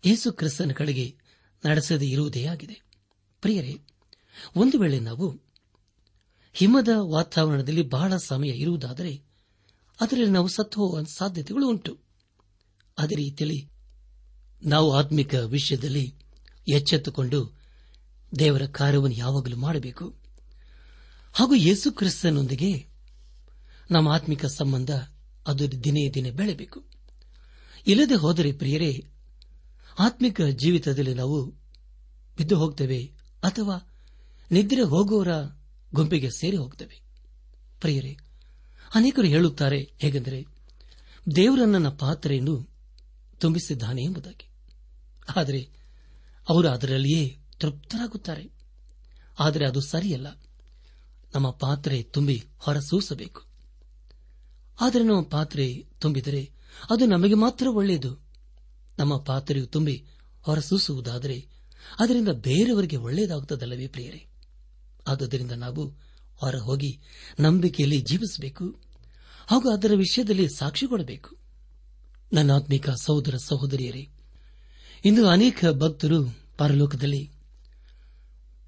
ಯೇಸು 0.05 0.31
ಕ್ರಿಸ್ತನ 0.31 0.71
ಕಡೆಗೆ 0.71 1.17
ನಡೆಸದೇ 1.65 2.07
ಇರುವುದೇ 2.07 2.45
ಆಗಿದೆ. 2.45 2.81
ಪ್ರಿಯರೇ, 3.41 3.77
ಒಂದು 4.55 4.79
ವೇಳೆ 4.79 4.99
ನಾವು 4.99 5.39
ಹಿಮದ 6.53 6.87
ವಾತಾವರಣದಲ್ಲಿ 6.97 7.81
ಬಹಳ 7.81 8.17
ಸಮಯ 8.17 8.47
ಇರುವುದಾದರೆ 8.47 9.21
ಅದರಲ್ಲಿ 10.01 10.31
ನಾವು 10.31 10.47
ಸತ್ತು 10.47 10.81
ಹೋಗುವ 10.81 11.03
ಸಾಧ್ಯತೆಗಳು 11.03 11.69
ಉಂಟು. 11.69 11.97
ಅದೇ 12.97 13.15
ರೀತಿಯಲ್ಲಿ 13.15 13.69
ನಾವು 14.65 14.93
ಆತ್ಮಿಕ 14.93 15.33
ವಿಷಯದಲ್ಲಿ 15.33 16.15
ಎಚ್ಚೆತ್ತುಕೊಂಡು 16.67 17.59
ದೇವರ 18.39 18.65
ಕಾರ್ಯವನ್ನು 18.65 19.15
ಯಾವಾಗಲೂ 19.15 19.55
ಮಾಡಬೇಕು. 19.55 20.15
ಹಾಗೂ 21.33 21.55
ಯೇಸು 21.55 21.91
ಕ್ರಿಸ್ತನೊಂದಿಗೆ 21.91 22.87
ನಮ್ಮ 23.91 24.07
ಆತ್ಮಿಕ 24.07 24.45
ಸಂಬಂಧ 24.45 24.91
ಅದು 25.47 25.83
ದಿನೇ 25.83 26.09
ದಿನೇ 26.09 26.31
ಬೆಳೆಬೇಕು 26.31 26.88
ಇಲ್ಲದೆ 27.87 28.15
ಹೋದರೆ 28.15 28.51
ಪ್ರಿಯರೇ, 28.51 29.07
ಆತ್ಮಿಕ 29.99 30.41
ಜೀವಿತದಲ್ಲಿ 30.41 31.13
ನಾವು 31.13 31.45
ಬಿದ್ದು 32.37 32.57
ಹೋಗ್ತೇವೆ 32.57 33.11
ಅಥವಾ 33.43 33.93
ನಿದ್ರೆ 34.51 34.81
ಹೋಗುವವರ 34.81 35.27
ಗುಂಪಿಗೆ 35.93 36.29
ಸೇರಿ 36.29 36.57
ಹೋಗ್ತೇವೆ. 36.57 37.01
ಪ್ರಿಯರೇ, 37.81 38.17
ಅನೇಕರು 38.95 39.25
ಹೇಳುತ್ತಾರೆ 39.25 39.93
ಹೇಗೆಂದರೆ, 39.99 40.45
ದೇವರ 41.35 41.59
ನನ್ನ 41.65 41.89
ಪಾತ್ರೆಯನ್ನು 41.89 42.69
ತುಂಬಿಸಿದ್ದಾನೆ 43.37 44.03
ಎಂಬುದಾಗಿ. 44.03 44.49
ಆದರೆ 45.35 45.69
ಅವರು 46.49 46.69
ಅದರಲ್ಲಿಯೇ 46.69 47.39
ತೃಪ್ತರಾಗುತ್ತಾರೆ. 47.59 48.49
ಆದರೆ 49.39 49.65
ಅದು 49.65 49.81
ಸರಿಯಲ್ಲ. 49.81 50.27
ನಮ್ಮ 51.35 51.49
ಪಾತ್ರೆ 51.49 52.03
ತುಂಬಿ 52.03 52.43
ಹೊರಸೂಸಬೇಕು. 52.57 53.41
ಆದರೆ 54.81 55.03
ನಮ್ಮ 55.03 55.21
ಪಾತ್ರೆ 55.21 55.85
ತುಂಬಿದರೆ 55.99 56.58
ಅದು 56.89 57.05
ನಮಗೆ 57.05 57.33
ಮಾತ್ರ 57.33 57.67
ಒಳ್ಳೆಯದು. 57.67 58.17
ನಮ್ಮ 58.99 59.17
ಪಾತ್ರೆಯು 59.17 59.67
ತುಂಬಿ 59.67 60.05
ಹೊರಸೂಸುವುದಾದರೆ 60.41 61.47
ಅದರಿಂದ 61.99 62.27
ಬೇರೆಯವರಿಗೆ 62.27 62.95
ಒಳ್ಳೆಯದಾಗುತ್ತದಲ್ಲವೇ 62.95 63.87
ಪ್ರಿಯರೇ? 63.87 64.25
ಆದುದರಿಂದ 65.07 65.51
ನಾವು 65.51 65.89
ಹೊರ 66.35 66.55
ಹೋಗಿ 66.55 66.99
ನಂಬಿಕೆಯಲ್ಲಿ 67.39 68.01
ಜೀವಿಸಬೇಕು, 68.01 68.65
ಹಾಗೂ 69.47 69.71
ಅದರ 69.71 69.91
ವಿಷಯದಲ್ಲಿ 69.95 70.47
ಸಾಕ್ಷಿ 70.57 70.87
ಕೊಡಬೇಕು. 70.87 71.37
ನನ್ನ 72.33 72.51
ಆತ್ಮಿಕ 72.51 72.89
ಸಹೋದರ 72.89 73.35
ಸಹೋದರಿಯರೇ, 73.37 74.09
ಇಂದು 75.05 75.27
ಅನೇಕ 75.27 75.65
ಭಕ್ತರು 75.71 76.37
ಪರಲೋಕದಲ್ಲಿ 76.57 77.31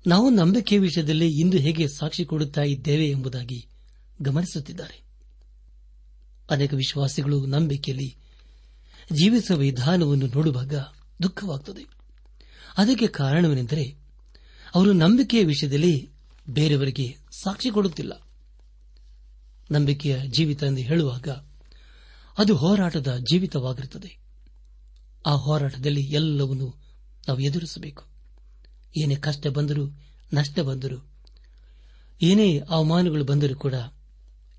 ನಾವು 0.07 0.29
ನಂಬಿಕೆಯ 0.29 0.79
ವಿಷಯದಲ್ಲಿ 0.79 1.27
ಇಂದು 1.27 1.57
ಹೇಗೆ 1.57 1.87
ಸಾಕ್ಷಿ 1.87 2.25
ಕೊಡುತ್ತಾ 2.25 2.61
ಇದ್ದೇವೆ 2.61 3.09
ಎಂಬುದಾಗಿ 3.09 3.67
ಗಮನಿಸುತ್ತಿದ್ದಾರೆ. 4.21 5.10
ಅನೇಕ 6.51 6.73
ವಿಶ್ವಾಸಿಗಳು 6.73 7.45
ನಂಬಿಕೆಯಲ್ಲಿ 7.45 8.15
ಜೀವಿಸುವ 9.13 9.57
ವಿಧಾನವನ್ನು 9.57 10.27
ನೋಡುವಾಗ 10.27 10.73
ದುಃಖವಾಗುತ್ತದೆ 11.23 11.85
ಅದಕ್ಕೆ 12.77 13.07
ಕಾರಣವೇನೆಂದರೆ, 13.07 13.95
ಅವರು 14.75 14.93
ನಂಬಿಕೆಯ 14.93 15.43
ವಿಷಯದಲ್ಲಿ 15.43 16.09
ಬೇರೆಯವರಿಗೆ 16.49 17.17
ಸಾಕ್ಷಿ 17.43 17.69
ಕೊಡುತ್ತಿಲ್ಲ. 17.69 18.13
ನಂಬಿಕೆಯ 19.71 20.19
ಜೀವಿತ 20.27 20.63
ಎಂದು 20.63 20.81
ಹೇಳುವಾಗ 20.81 21.27
ಅದು 22.37 22.55
ಹೋರಾಟದ 22.55 23.17
ಜೀವಿತವಾಗಿರುತ್ತದೆ. 23.17 24.17
ಆ 25.25 25.31
ಹೋರಾಟದಲ್ಲಿ 25.31 26.01
ಎಲ್ಲವನ್ನೂ 26.01 26.73
ನಾವು 27.27 27.39
ಎದುರಿಸಬೇಕು. 27.39 28.03
ಏನೇ 28.97 29.15
ಕಷ್ಟ 29.15 29.47
ಬಂದರೂ 29.47 29.87
ನಷ್ಟ 30.33 30.59
ಬಂದರೂ, 30.59 31.07
ಏನೇ 32.21 32.59
ಅವಮಾನಗಳು 32.69 33.23
ಬಂದರೂ 33.23 33.55
ಕೂಡ 33.55 33.73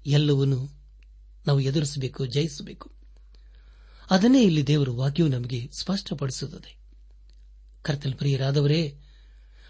ಎಲ್ಲವನ್ನೂ 0.07 0.82
ನಾವು 1.47 1.61
ಎದುರಿಸಬೇಕು, 1.61 2.27
ಜಯಿಸಬೇಕು. 2.27 2.91
ಅದನ್ನೇ 4.11 4.43
ಇಲ್ಲಿ 4.43 4.67
ದೇವರ 4.67 4.91
ವಾಕ್ಯವು 4.91 5.29
ನಮಗೆ 5.29 5.71
ಸ್ಪಷ್ಟಪಡಿಸುತ್ತದೆ. 5.81 6.77
ಕರ್ತಲ್ 7.83 8.15
ಪ್ರಿಯರಾದವರೇ 8.15 8.99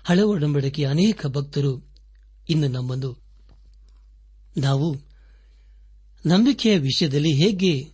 ಹಳೆ 0.05 0.23
ಒಡಂಬಡಿಕೆಯ 0.23 0.87
ಅನೇಕ 0.87 1.27
ಭಕ್ತರು 1.27 1.95
ಇನ್ನು 2.49 2.69
ನಮ್ಮನ್ನು 2.69 3.23
ನಾವು 4.57 4.97
ನಂಬಿಕೆಯ 6.27 6.79
ವಿಷಯದಲ್ಲಿ 6.79 7.33
ಹೇಗೆ 7.33 7.89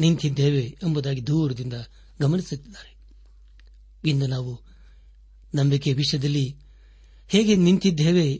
ನಿಂತಿದ್ದೇವೆ 0.00 0.76
ಎಂಬುದಾಗಿ 0.82 1.26
ದೂರದಿಂದ 1.26 1.72
ಗಮನಿಸುತ್ತಿದ್ದಾರೆ. 2.20 2.96
ಇನ್ನು 4.04 4.26
ನಾವು 4.26 4.60
ನಂಬಿಕೆಯ 5.54 5.94
ವಿಷಯದಲ್ಲಿ 5.94 6.56
ಹೇಗೆ 7.28 7.56
ನಿಂತಿದ್ದೇವೆ 7.56 8.32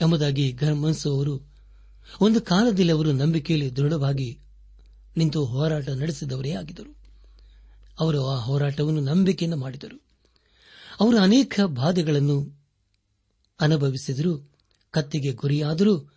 ಎಂಬುದಾಗಿ 0.00 0.52
ಗಮನಿಸುವವರು 0.52 1.45
ಒಂದು 2.20 2.40
ಕಾಲದಲ್ಲಿ 2.40 2.92
ಅವರು 2.92 3.12
ನಂಬಿಕೆಯಲ್ಲಿ 3.12 3.76
ದೃಢವಾಗಿ 3.76 4.38
ನಿಂತು 5.16 5.44
ಹೋರಾಟ 5.44 5.88
ನಡೆಸಿದವರೇ 5.88 6.52
ಆಗಿದ್ದರು. 6.52 6.96
ಅವರು 8.00 8.26
ಆ 8.26 8.38
ಹೋರಾಟವನ್ನು 8.44 9.00
ನಂಬಿಕೆಯಿಂದ 9.00 9.54
ಮಾಡಿದರು. 9.54 10.02
ಅವರು 11.00 11.18
ಅನೇಕ 11.18 11.60
ಬಾಧೆಗಳನ್ನು 11.66 12.52
ಅನುಭವಿಸಿದರೂ, 13.60 14.50
ಕತ್ತಿಗೆ 14.90 15.32
ಗುರಿಯಾದರೂ 15.32 16.12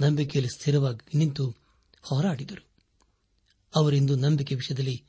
ನಂಬಿಕೆಯಲ್ಲಿ 0.00 0.54
ಸ್ಥಿರವಾಗಿ 0.54 1.18
ನಿಂತು 1.18 1.54
ಹೋರಾಡಿದರು. 2.02 2.66
ಅವರಿಂದು 3.74 4.16
ನಂಬಿಕೆ 4.16 4.54
ವಿಷಯದಲ್ಲಿ 4.54 5.04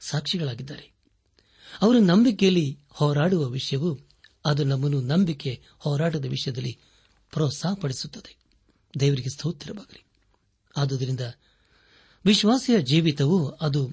ಸಾಕ್ಷಿಗಳಾಗಿದ್ದಾರೆ. 0.00 0.92
ಅವರ 1.82 1.96
ನಂಬಿಕೆಯಲ್ಲಿ 1.98 2.78
ಹೋರಾಡುವ 2.88 3.44
ವಿಷಯವು, 3.48 3.98
ಅದು 4.44 4.64
ನಮ್ಮನ್ನು 4.64 5.00
ನಂಬಿಕೆ 5.00 5.62
ಹೋರಾಟದ 5.78 6.24
ವಿಷಯದಲ್ಲಿ 6.24 6.78
ಪ್ರೋತ್ಸಾಹಪಡಿಸುತ್ತದೆ. 7.32 8.41
ದೇವರಿಗೆ 9.00 9.28
ಸ್ತೋತ್ರವಾಗಲಿ. 9.28 10.04
ಆದುದರಿಂದ 10.76 11.20
ವಿಶ್ವಾಸಿಯ 12.24 12.82
ಜೀವಿತವು 12.82 13.48
ಅದು 13.48 13.90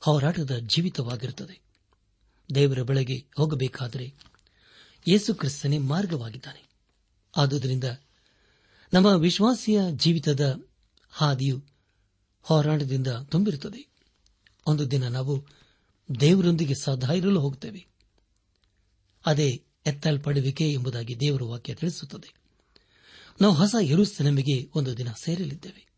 ಹೋರಾಟದ 0.00 0.56
ಜೀವಿತವಾಗಿರುತ್ತದೆ. 0.56 1.60
ದೇವರ 2.54 2.82
ಬೆಳಗ್ಗೆ 2.82 3.24
ಹೋಗಬೇಕಾದರೆ 3.36 4.14
ಯೇಸು 5.08 5.34
ಕ್ರಿಸ್ತನೇ 5.34 5.78
ಮಾರ್ಗವಾಗಿದ್ದಾನೆ. 5.78 6.68
ಆದುದರಿಂದ 7.36 7.84
ನಮ್ಮ 8.92 9.06
ವಿಶ್ವಾಸಿಯ 9.06 9.80
ಜೀವಿತದ 9.90 10.64
ಹಾದಿಯು 11.10 11.64
ಹೋರಾಟದಿಂದ 12.42 13.06
ತುಂಬಿರುತ್ತದೆ. 13.06 13.88
ಒಂದು 14.66 14.90
ದಿನ 14.90 15.08
ನಾವು 15.08 15.44
ದೇವರೊಂದಿಗೆ 16.20 16.74
ಸದಾ 16.74 17.12
ಇರಲು 17.12 17.40
ಹೋಗುತ್ತೇವೆ. 17.40 17.86
ಅದೇ 19.26 19.64
ಎತ್ತಲ್ಪಡುವಿಕೆ 19.86 20.72
ಎಂಬುದಾಗಿ 20.72 21.20
ದೇವರ 21.20 21.42
ವಾಕ್ಯ 21.42 21.74
ತಿಳಿಸುತ್ತದೆ. 21.74 22.37
ನಾವು 23.40 23.54
ಹೊಸ 23.54 23.74
ಯರುಸಲೇಮಿಗೆ 23.80 24.70
ಒಂದು 24.74 24.96
ದಿನ 24.96 25.08
ಸೇರಲಿದ್ದೇವೆ. 25.12 25.88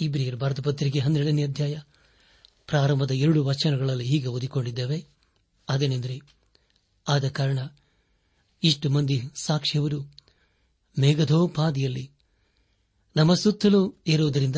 ಇಬ್ರಿಯರ್ 0.00 0.36
ಭಾರತ 0.36 0.60
ಪತ್ರಿಕೆ 0.60 0.98
ಹನ್ನೆರಡನೇ 0.98 1.44
ಅಧ್ಯಾಯ 1.44 1.78
ಪ್ರಾರಂಭದ 2.66 3.10
ಎರಡು 3.10 3.44
ವಚನಗಳಲ್ಲಿ 3.44 4.04
ಹೀಗೆ 4.04 4.26
ಓದಿಕೊಂಡಿದ್ದೇವೆ. 4.26 5.06
ಅದೇನೆಂದರೆ, 5.68 6.20
ಆದ 7.08 7.28
ಕಾರಣ 7.28 7.58
ಇಷ್ಟು 8.62 8.90
ಮಂದಿ 8.90 9.22
ಸಾಕ್ಷಿಯವರು 9.42 10.02
ಮೇಘದೋಪಾದಿಯಲ್ಲಿ 10.98 12.10
ನಮ್ಮ 13.16 13.34
ಸುತ್ತಲೂ 13.34 13.94
ಇರುವುದರಿಂದ 14.06 14.56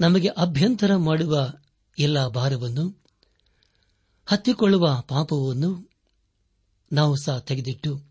ನಮಗೆ 0.00 0.28
ಅಭ್ಯಂತರ 0.28 0.96
ಮಾಡುವ 0.96 1.52
ಎಲ್ಲ 1.98 2.28
ಭಾರವನ್ನು, 2.28 3.04
ಹತ್ತಿಕೊಳ್ಳುವ 4.26 5.04
ಪಾಪವನ್ನು 5.08 5.90
ನಾವು 6.92 7.16
ಸಹ 7.24 7.38
ತೆಗೆದಿಟ್ಟು 7.38 8.07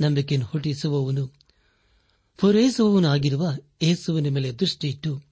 ನಂಬಿಕೆಯನ್ನು 0.00 0.46
ಹುಟ್ಟಿಸುವವನು, 0.46 1.26
ಪೂರೈಸುವವನಾಗಿರುವ 2.38 3.48
ಯೇಸುವಿನ 3.82 4.34
ಮೇಲೆ 4.34 4.52
ದೃಷ್ಟಿಯಿಟ್ಟು 4.52 5.22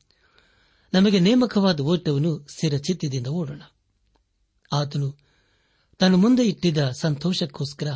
ನಮಗೆ 0.94 1.20
ನೇಮಕವಾದ 1.20 1.80
ಓಟವನ್ನು 1.80 2.46
ಸ್ಥಿರಚಿತ್ತದಿಂದ 2.50 3.26
ಓಡೋಣ. 3.26 3.62
ಆತನು 4.72 5.18
ತನ್ನ 5.98 6.14
ಮುಂದೆ 6.14 6.44
ಇಟ್ಟಿದ್ದ 6.44 6.90
ಸಂತೋಷಕ್ಕೋಸ್ಕರ 7.00 7.88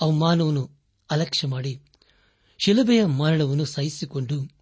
ಅವಮಾನವನ್ನು 0.00 0.70
ಅಲಕ್ಷ್ಯ 1.10 1.46
ಮಾಡಿ 1.46 1.82
ಶಿಲುಬೆಯ 2.64 3.04
ಮರಣವನ್ನು 3.04 3.64
ಸಹಿಸಿಕೊಂಡು 3.64 4.60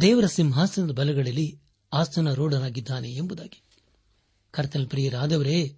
ದೇವರ 0.00 0.26
ಸಿಂಹಾಸನದ 0.26 0.90
ಬಲಗಳಲ್ಲಿ 0.90 1.60
ಆಸನ 1.92 2.34
ರೋಡನಾಗಿದ್ದಾನೆ 2.34 3.10
ಎಂಬುದಾಗಿ. 3.10 3.62
ಕರ್ತನ 4.50 4.84
ಪ್ರಿಯರಾದವರೇ, 4.84 5.76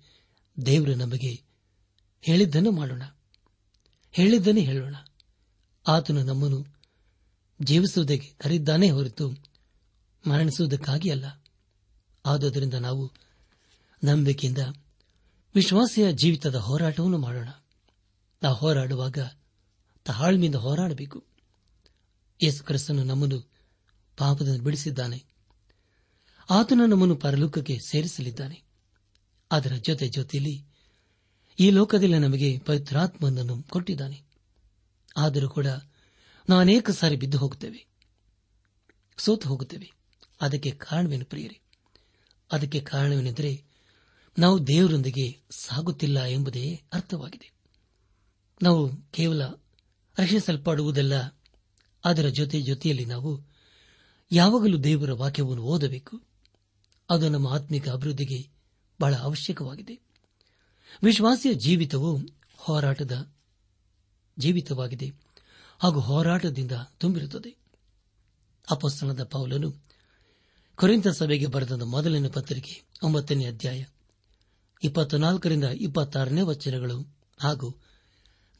ದೇವರು 0.66 0.94
ನಮಗೆ 0.94 1.42
ಹೇಳಿದ್ದನ್ನು 2.22 2.70
ಮಾಡೋಣ. 2.70 3.02
ಹೇಳಿದ್ದನ್ನೇ 4.12 4.60
ಹೇಳೋಣ. 4.60 4.94
ಆತನು 5.88 6.22
ನಮ್ಮನ್ನು 6.22 6.66
ಜೀವಿಸುವುದಕ್ಕೆ 7.62 8.34
ಕರೆದಿದ್ದಾನೆ 8.38 8.90
ಹೊರತು 8.90 9.30
ಮರಣಿಸುವುದಕ್ಕಾಗಿ 10.26 11.10
ಅಲ್ಲ. 11.10 11.44
ಆದುದರಿಂದ 12.26 12.74
ನಾವು 12.74 13.12
ನಂಬಿಕೆಯಿಂದ 14.04 14.58
ವಿಶ್ವಾಸಿಯ 15.54 16.12
ಜೀವಿತದ 16.12 16.54
ಹೋರಾಟವನ್ನು 16.54 17.18
ಮಾಡೋಣ. 17.18 17.48
ನಾವು 18.42 18.56
ಹೋರಾಡುವಾಗ 18.56 19.18
ತಾಳ್ಮೆಯಿಂದ 20.04 20.54
ಹೋರಾಡಬೇಕು. 20.54 21.24
ಯೇಸು 22.42 22.64
ಕ್ರಿಸ್ತನು 22.64 23.04
ನಮ್ಮನ್ನು 23.04 23.50
ಪಾಪದಿಂದ 24.16 24.60
ಬಿಡಿಸಿದ್ದಾನೆ. 24.60 25.24
ಆತನು 26.50 26.86
ನಮ್ಮನ್ನು 26.86 27.16
ಪರಲೋಕಕ್ಕೆ 27.16 27.78
ಸೇರಿಸಲಿದ್ದಾನೆ. 27.88 28.62
ಅದರ 29.50 29.74
ಜೊತೆ 29.74 30.08
ಜೊತೆಯಲ್ಲಿ 30.08 30.69
ಈ 31.60 31.70
ಲೋಕದಲ್ಲಿ 31.70 32.18
ನಮಗೆ 32.18 32.58
ಪವಿತ್ರಾತ್ಮನನ್ನು 32.58 33.62
ಕೊಟ್ಟಿದ್ದಾನೆ. 33.62 34.22
ಆದರೂ 35.16 35.48
ಕೂಡ 35.48 35.66
ನಾವು 36.48 36.60
ಅನೇಕ 36.60 36.90
ಸಾರಿ 36.90 37.16
ಬಿದ್ದು 37.16 37.38
ಹೋಗುತ್ತೇವೆ. 37.38 37.86
ಸೋತು 39.18 39.48
ಹೋಗುತ್ತೇವೆ. 39.48 39.92
ಅದಕ್ಕೆ 40.40 40.70
ಕಾರಣವೇನು 40.70 41.24
ಪ್ರಿಯರೇ? 41.24 41.60
ಅದಕ್ಕೆ 42.52 42.80
ಕಾರಣವೇನೆಂದರೆ 42.80 43.64
ನಾವು 44.38 44.66
ದೇವರೊಂದಿಗೆ 44.66 45.42
ಸಾಗುತ್ತಿಲ್ಲ 45.50 46.24
ಎಂಬುದೇ 46.24 46.82
ಅರ್ಥವಾಗಿದೆ. 46.92 47.52
ನಾವು 48.62 48.96
ಕೇವಲ 48.96 49.44
ರಕ್ಷಿಸಲ್ಪಡುವುದಲ್ಲ, 50.18 51.42
ಅದರ 52.04 52.28
ಜೊತೆ 52.28 52.60
ಜೊತೆಯಲ್ಲಿ 52.60 53.04
ನಾವು 53.04 53.42
ಯಾವಾಗಲೂ 54.32 54.78
ದೇವರ 54.78 55.12
ವಾಕ್ಯವನ್ನು 55.12 55.62
ಓದಬೇಕು. 55.62 56.22
ಅದು 57.10 57.28
ನಮ್ಮ 57.28 57.48
ಆತ್ಮಿಕ 57.48 57.88
ಅಭಿವೃದ್ಧಿಗೆ 57.88 58.48
ಬಹಳ 59.00 59.14
ಅವಶ್ಯಕವಾಗಿದೆ. 59.14 60.09
ವಿಶ್ವಾಸಿಯ 61.02 61.54
ಜೀವಿತವು 61.54 62.20
ಹೋರಾಟದ 62.56 63.32
ಜೀವಿತವಾಗಿದೆ 64.38 65.06
ಹಾಗೂ 65.78 66.00
ಹೋರಾಟದಿಂದ 66.00 66.72
ತುಂಬಿರುತ್ತದೆ. 66.98 67.56
ಅಪಸ್ತನದ 68.70 69.24
ಪೌಲನು 69.24 69.70
ಕೊರಿಂತ 70.76 71.08
ಸಭೆಗೆ 71.08 71.46
ಬರೆದ 71.46 71.82
ಮೊದಲನೇ 71.82 72.28
ಪತ್ರಿಕೆ 72.28 72.82
ಒಂಬತ್ತನೇ 73.02 73.46
ಅಧ್ಯಾಯ 73.46 73.84
ಇಪ್ಪತ್ನಾಲ್ಕರಿಂದ 74.84 75.64
ಇಪ್ಪತ್ತಾರನೇ 75.64 76.40
ವಚನಗಳು 76.40 77.16
ಹಾಗೂ 77.40 77.76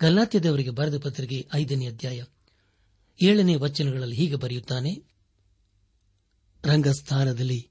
ಗಲ್ಲಾತ್ಯದವರಿಗೆ 0.00 0.70
ಬರೆದ 0.70 0.98
ಪತ್ರಿಕೆ 0.98 1.48
ಐದನೇ 1.54 1.86
ಅಧ್ಯಾಯ 1.86 2.24
ಏಳನೇ 3.22 3.54
ವಚನಗಳಲ್ಲಿ 3.54 4.16
ಹೀಗೆ 4.16 4.36
ಬರೆಯುತ್ತಾನೆ, 4.36 5.04
ರಂಗಸ್ಥಾನದಲ್ಲಿ 6.64 7.70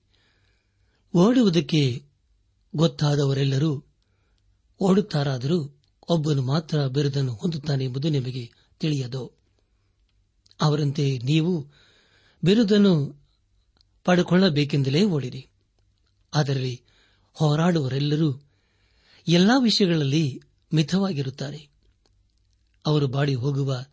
ಓಡುವುದಕ್ಕೆ 1.16 2.06
ಗೊತ್ತಾದವರೆಲ್ಲರೂ 2.76 3.86
ಓಡುತ್ತಾರಾದರೂ 4.80 5.82
ಒಬ್ಬನು 6.10 6.42
ಮಾತ್ರ 6.42 6.88
ಬಿರುದನ್ನು 6.88 7.34
ಹೊಂದುತ್ತಾನೆ 7.34 7.84
ಎಂಬುದು 7.86 8.10
ನಿಮಗೆ 8.10 8.52
ತಿಳಿಯದು. 8.80 9.40
ಅವರಂತೆ 10.62 11.18
ನೀವು 11.18 11.72
ಬಿರುದನ್ನು 12.44 13.16
ಪಡೆಕೊಳ್ಳಬೇಕೆಂದಲೇ 14.04 15.04
ಓಡಿರಿ. 15.04 15.48
ಆದರೆ 16.34 16.82
ಹೋರಾಡುವರೆಲ್ಲರೂ 17.34 18.42
ಎಲ್ಲಾ 19.28 19.58
ವಿಷಯಗಳಲ್ಲಿ 19.58 20.42
ಮಿತವಾಗಿರುತ್ತಾರೆ. 20.74 21.70
ಅವರು 22.86 23.08
ಬಾಡಿ 23.08 23.36
ಹೋಗುವ 23.36 23.86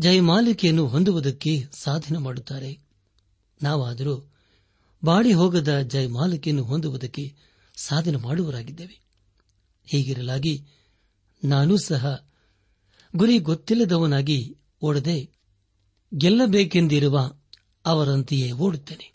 ಜಯಮಾಲಿಕೆಯನ್ನು 0.00 0.86
ಹೊಂದುವುದಕ್ಕೆ 0.86 1.64
ಸಾಧನೆ 1.72 2.18
ಮಾಡುತ್ತಾರೆ. 2.18 2.78
ನಾವಾದರೂ 3.62 4.32
ಬಾಡಿ 5.04 5.32
ಹೋಗದ 5.32 5.80
ಜಯಮಾಲಿಕೆಯನ್ನು 5.80 6.62
ಹೊಂದುವುದಕ್ಕೆ 6.62 7.34
ಸಾಧನೆ 7.76 8.16
ಮಾಡುವರಾಗಿದ್ದೇವೆ 8.16 9.09
ಹೀಗಿರಲಾಗಿ 9.90 10.64
ನಾನೂ 11.44 11.76
ಸಹ 11.76 12.26
ಗುರಿ 13.16 13.38
ಗೊತ್ತಿಲ್ಲದವನಾಗಿ 13.38 14.56
ಓಡದೆ 14.82 15.30
ಗೆಲ್ಲಬೇಕೆಂದಿರುವ 16.14 17.32
ಅವರಂತೆಯೇ 17.86 18.52
ಓಡುತ್ತೇನೆ. 18.52 19.12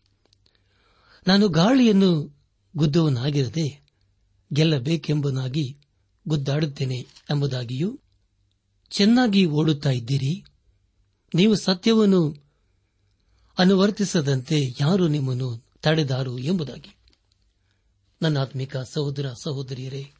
ನಾನು 1.27 1.47
ಗಾಳಿಯನ್ನು 1.47 2.37
ಗುದ್ದುವನಾಗಿರದೆ 2.77 3.81
ಗೆಲ್ಲಬೇಕೆಂಬನಾಗಿ 4.53 5.77
ಗುದ್ದಾಡುತ್ತೇನೆ 6.27 6.97
ಎಂಬುದಾಗಿಯೂ 7.31 7.99
ಚೆನ್ನಾಗಿ 8.89 9.45
ಓಡುತ್ತಾ 9.45 9.89
ಇದ್ದೀರಿ. 9.89 10.43
ನೀವು 11.35 11.55
ಸತ್ಯವನ್ನು 11.55 12.51
ಅನುವರ್ತಿಸದಂತೆ 13.57 14.61
ಯಾರು 14.81 15.07
ನಿಮ್ಮನ್ನು 15.07 15.65
ತಡೆದಾರು 15.81 16.39
ಎಂಬುದಾಗಿ. 16.39 16.95
ನನ್ನ 18.21 18.37
ಆತ್ಮಿಕ 18.37 18.77
ಸಹೋದರ 18.77 19.33
ಸಹೋದರಿಯರೇ 19.43 20.11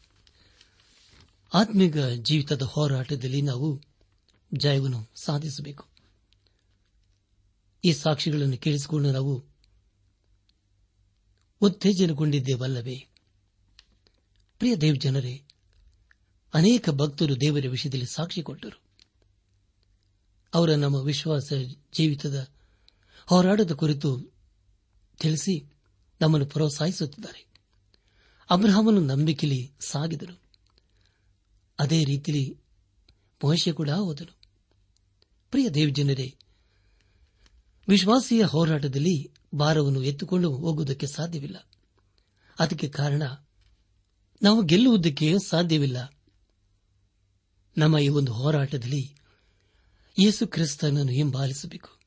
ಆತ್ಮಿಕ 1.56 1.98
ಜೀವಿತದ 1.98 2.62
ಹೋರಾಟದಲ್ಲಿ 2.62 3.42
ನಾವು 3.42 3.82
ಜಯವನ್ನು 4.54 5.12
ಸಾಧಿಸಬೇಕು. 5.16 5.86
ಈ 7.86 7.94
ಸಾಕ್ಷಿಗಳನ್ನು 7.94 8.58
ಕೇಳಿಸಿಕೊಂಡು 8.58 9.12
ನಾವು 9.12 9.46
ಉತ್ತೇಜನಗೊಂಡಿದ್ದೇವಲ್ಲವೇ? 11.62 13.08
ಪ್ರಿಯ 14.58 14.76
ದೇವ್ 14.76 14.98
ಜನರೇ, 14.98 15.44
ಅನೇಕ 16.54 16.90
ಭಕ್ತರು 16.90 17.42
ದೇವರ 17.42 17.66
ವಿಷಯದಲ್ಲಿ 17.70 18.06
ಸಾಕ್ಷಿ 18.06 18.44
ಕೊಟ್ಟರು. 18.44 18.82
ಅವರ 20.54 20.76
ನಮ್ಮ 20.76 20.96
ವಿಶ್ವಾಸ 20.96 21.54
ಜೀವಿತದ 21.94 22.48
ಹೋರಾಟದ 23.26 23.72
ಕುರಿತು 23.72 24.34
ತಿಳಿಸಿ 25.20 25.74
ನಮ್ಮನ್ನು 26.22 26.48
ಪ್ರೋತ್ಸಾಹಿಸುತ್ತಿದ್ದಾರೆ. 26.48 27.48
ಅಬ್ರಹಾಮನು 28.50 29.00
ನಂಬಿಕೆಯಲ್ಲಿ 29.00 29.72
ಸಾಗಿದರು 29.80 30.45
ಅದೇ 31.80 32.04
ರೀತಿಯಲ್ಲಿ 32.04 32.58
ಮಹಿಷೆ 33.48 33.72
ಕೂಡ 33.72 33.90
ಹೋದನು. 33.90 34.36
ಪ್ರಿಯ 35.52 35.70
ದೇವಜನರೇ, 35.70 36.36
ವಿಶ್ವಾಸೀಯ 37.88 38.44
ಹೋರಾಟದಲ್ಲಿ 38.44 39.34
ಭಾರವನ್ನು 39.56 40.04
ಎತ್ತುಕೊಂಡು 40.04 40.56
ಹೋಗುವುದಕ್ಕೆ 40.56 41.08
ಸಾಧ್ಯವಿಲ್ಲ. 41.08 41.70
ಅದಕ್ಕೆ 42.60 42.90
ಕಾರಣ, 42.90 43.24
ನಾವು 44.42 44.62
ಗೆಲ್ಲುವುದಕ್ಕೆ 44.62 45.34
ಸಾಧ್ಯವಿಲ್ಲ. 45.48 46.14
ನಮ್ಮ 47.78 47.98
ಈ 47.98 48.08
ಒಂದು 48.08 48.34
ಹೋರಾಟದಲ್ಲಿ 48.34 49.16
ಯೇಸು 50.20 50.48
ಕ್ರಿಸ್ತನನ್ನು 50.48 51.12
ಹಿಂಬಾಲಿಸಬೇಕು. 51.12 52.00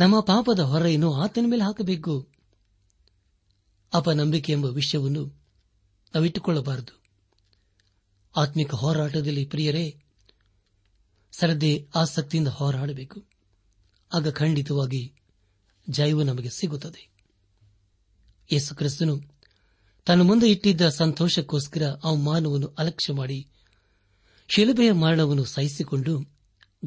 ನಮ್ಮ 0.00 0.20
ಪಾಪದ 0.20 0.60
ಹೊರೆಯನ್ನು 0.60 1.14
ಆತನ 1.14 1.44
ಮೇಲೆ 1.46 1.62
ಹಾಕಬೇಕು. 1.62 2.28
ಅಪನಂಬಿಕೆ 3.94 4.52
ಎಂಬ 4.52 4.64
ವಿಷಯವನ್ನು 4.64 5.42
ನಾವಿಟ್ಟುಕೊಳ್ಳಬಾರದು. 6.14 7.01
ಆತ್ಮಿಕ 8.36 8.74
ಹೋರಾಟದಲ್ಲಿ 8.74 9.44
ಪ್ರಿಯರೇ, 9.44 10.02
ಸರದಿ 11.32 11.88
ಆಸಕ್ತಿಯಿಂದ 11.94 12.48
ಹೋರಾಡಬೇಕು. 12.48 13.24
ಆಗ 14.14 14.28
ಖಂಡಿತವಾಗಿ 14.28 15.14
ಜಯವು 15.90 16.22
ನಮಗೆ 16.22 16.50
ಸಿಗುತ್ತದೆ. 16.50 17.08
ಯೇಸು 18.52 18.74
ಕ್ರಿಸ್ತನು 18.74 19.20
ತನ್ನ 20.06 20.22
ಮುಂದೆ 20.22 20.50
ಇಟ್ಟಿದ್ದ 20.50 20.88
ಸಂತೋಷಕ್ಕೋಸ್ಕರ 20.88 21.82
ಅವಮಾನವನ್ನು 22.04 22.66
ಅಲಕ್ಷ್ಯ 22.66 23.12
ಮಾಡಿ 23.12 23.48
ಶಿಲುಬೆಯ 24.48 24.92
ಮರಣವನ್ನು 24.92 25.44
ಸಹಿಸಿಕೊಂಡು 25.44 26.38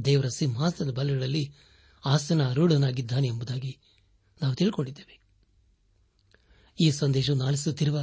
ದೇವರ 0.05 0.27
ಸಿಂಹಾಸನ 0.27 0.89
ಬಲಗಳಲ್ಲಿ 0.89 1.53
ಆಸನ 2.05 2.41
ಆರೂಢನಾಗಿದ್ದಾನೆ 2.49 3.27
ಎಂಬುದಾಗಿ 3.27 3.77
ನಾವು 4.41 4.55
ತಿಳ್ಕೊಂಡಿದ್ದೇವೆ. 4.55 5.19
ಈ 6.81 6.91
ಸಂದೇಶವನ್ನು 6.91 7.45
ಆಲಿಸುತ್ತಿರುವ 7.45 8.01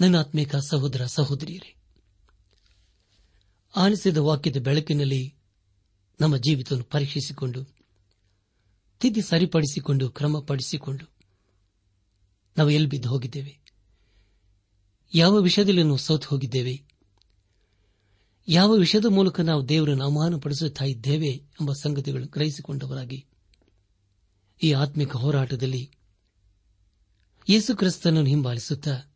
ನನ್ನ 0.00 0.18
ಆತ್ಮಿಕ 0.18 0.56
ಸಹೋದರ 0.56 1.06
ಸಹೋದರಿಯರೇ, 1.06 1.76
ಆಲಿಸಿದ 3.76 4.16
ವಾಕ್ಯದ 4.16 4.56
ಬೆಳಕಿನಲ್ಲಿ 4.56 5.34
ನಮ್ಮ 6.20 6.36
ಜೀವಿತವನ್ನು 6.36 6.84
ಪರೀಕ್ಷಿಸಿಕೊಂಡು, 6.84 7.64
ತಿದ್ದಿ 9.00 9.22
ಸರಿಪಡಿಸಿಕೊಂಡು, 9.22 10.10
ಕ್ರಮಪಡಿಸಿಕೊಂಡು 10.10 11.04
ನಾವು 12.56 12.70
ಎಲ್ಲಿ 12.70 12.88
ಬಿದ್ದು 12.88 13.08
ಹೋಗಿದ್ದೇವೆ? 13.08 13.58
ಯಾವ 15.14 15.36
ವಿಷಯದಲ್ಲಿ 15.36 15.82
ನಾವು 15.82 15.96
ಸೋತು 15.96 16.28
ಹೋಗಿದ್ದೇವೆ? 16.28 16.82
ಯಾವ 18.48 18.72
ವಿಷಯದ 18.72 19.04
ಮೂಲಕ 19.04 19.40
ನಾವು 19.40 19.68
ದೇವರನ್ನು 19.68 20.04
ಅವಮಾನಪಡಿಸುತ್ತಾ 20.04 20.84
ಇದ್ದೇವೆ 20.84 21.28
ಎಂಬ 21.28 21.72
ಸಂಗತಿಗಳನ್ನು 21.72 22.28
ಗ್ರಹಿಸಿಕೊಂಡವರಾಗಿ 22.28 23.26
ಈ 24.62 24.72
ಆತ್ಮಿಕ 24.72 25.16
ಹೋರಾಟದಲ್ಲಿ 25.16 25.90
ಯೇಸುಕ್ರಿಸ್ತನನ್ನು 27.48 28.28
ಹಿಂಬಾಲಿಸುತ್ತಾ 28.28 29.07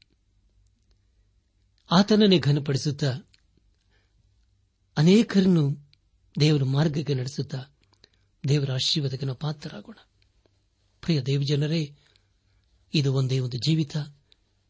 ಆತನನ್ನೇ 1.92 2.38
ಘನಪಡಿಸುತ್ತ 2.38 3.04
ಅನೇಕರನ್ನು 4.96 5.90
ದೇವರ 6.40 6.64
ಮಾರ್ಗಕ್ಕೆ 6.64 7.14
ನಡೆಸುತ್ತಾ 7.14 7.64
ದೇವರ 8.48 8.72
ಆಶೀರ್ವಾದಕ್ಕೆ 8.72 9.26
ನಾವು 9.26 9.38
ಪಾತ್ರರಾಗೋಣ. 9.38 9.94
ಪ್ರಿಯ 11.00 11.22
ದೇವಜನರೇ, 11.22 11.96
ಇದು 12.94 13.14
ಒಂದೇ 13.14 13.38
ಒಂದು 13.38 13.56
ಜೀವಿತ 13.56 13.96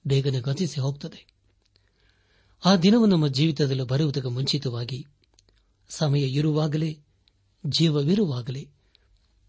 ಬೇಗನೆ 0.07 0.41
ಗತಿಸಿ 0.41 0.81
ಹೋಗ್ತದೆ. 0.81 1.27
ಆ 2.65 2.77
ದಿನವು 2.77 3.07
ನಮ್ಮ 3.07 3.29
ಜೀವಿತದಲ್ಲಿ 3.29 3.83
ಬರುವುದಕ್ಕೆ 3.83 4.29
ಮುಂಚಿತವಾಗಿ 4.29 5.07
ಸಮಯ 5.89 6.21
ಇರುವಾಗಲೇ, 6.21 6.99
ಜೀವವಿರುವಾಗಲೇ 7.67 8.69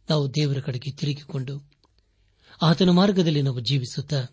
ನಾವು 0.10 0.36
ದೇವರ 0.36 0.60
ಕಡೆಗೆ 0.60 0.92
ತಿರುಗಿಕೊಂಡು 0.92 1.72
ಆತನ 2.62 2.90
ಮಾರ್ಗದಲ್ಲಿ 2.90 3.42
ನಾವು 3.42 3.60
ಜೀವಿಸುತ್ತಾ 3.60 4.26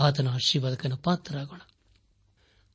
ಆತನ 0.00 0.28
ಆಶೀರ್ವಾದಕನ 0.28 0.94
ಪಾತ್ರರಾಗೋಣ. 0.94 1.60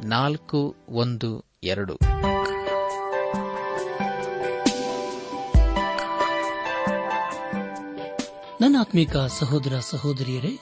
ನಾಲ್ಕು, 0.00 0.76
ಒಂದು, 0.88 1.44
ಎರಡು. 1.62 1.98
ನನ್ನ 8.60 8.76
ಆತ್ಮಿಕ 8.80 9.16
ಸಹೋದರ 9.16 9.78
ಸಹೋದರಿಯರೇ, 9.80 10.58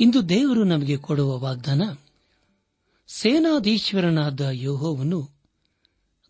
ಇಂದು 0.00 0.28
ದೇವರು 0.28 0.64
ನಮಗೆ 0.64 0.96
ಕೊಡುವ 0.96 1.38
ವಾಗ್ದಾನ, 1.38 1.82
ಸೇನಾಧೀಶ್ವರನಾದ 3.08 4.40
ಯೋಹೋವನು 4.52 5.30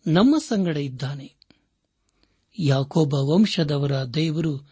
ನಮ್ಮ 0.07 0.37
ಸಂಗಡ 0.37 0.77
ಇದ್ದಾನೆ. 0.77 1.35
ಯಾಕೋಬ 2.59 3.13
ವಂಶದವರ 3.13 4.03
ದೇವರು 4.03 4.69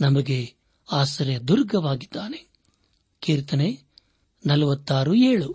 ನಮಗೆ 0.00 0.54
ಆಶ್ರಯ 0.92 1.38
ದುರ್ಗವಾಗಿದ್ದಾನೆ 1.38 2.48
ಕೀರ್ತನೆ 3.20 3.80
ನಲವತ್ತಾರು 4.46 5.14
ಏಳು. 5.14 5.54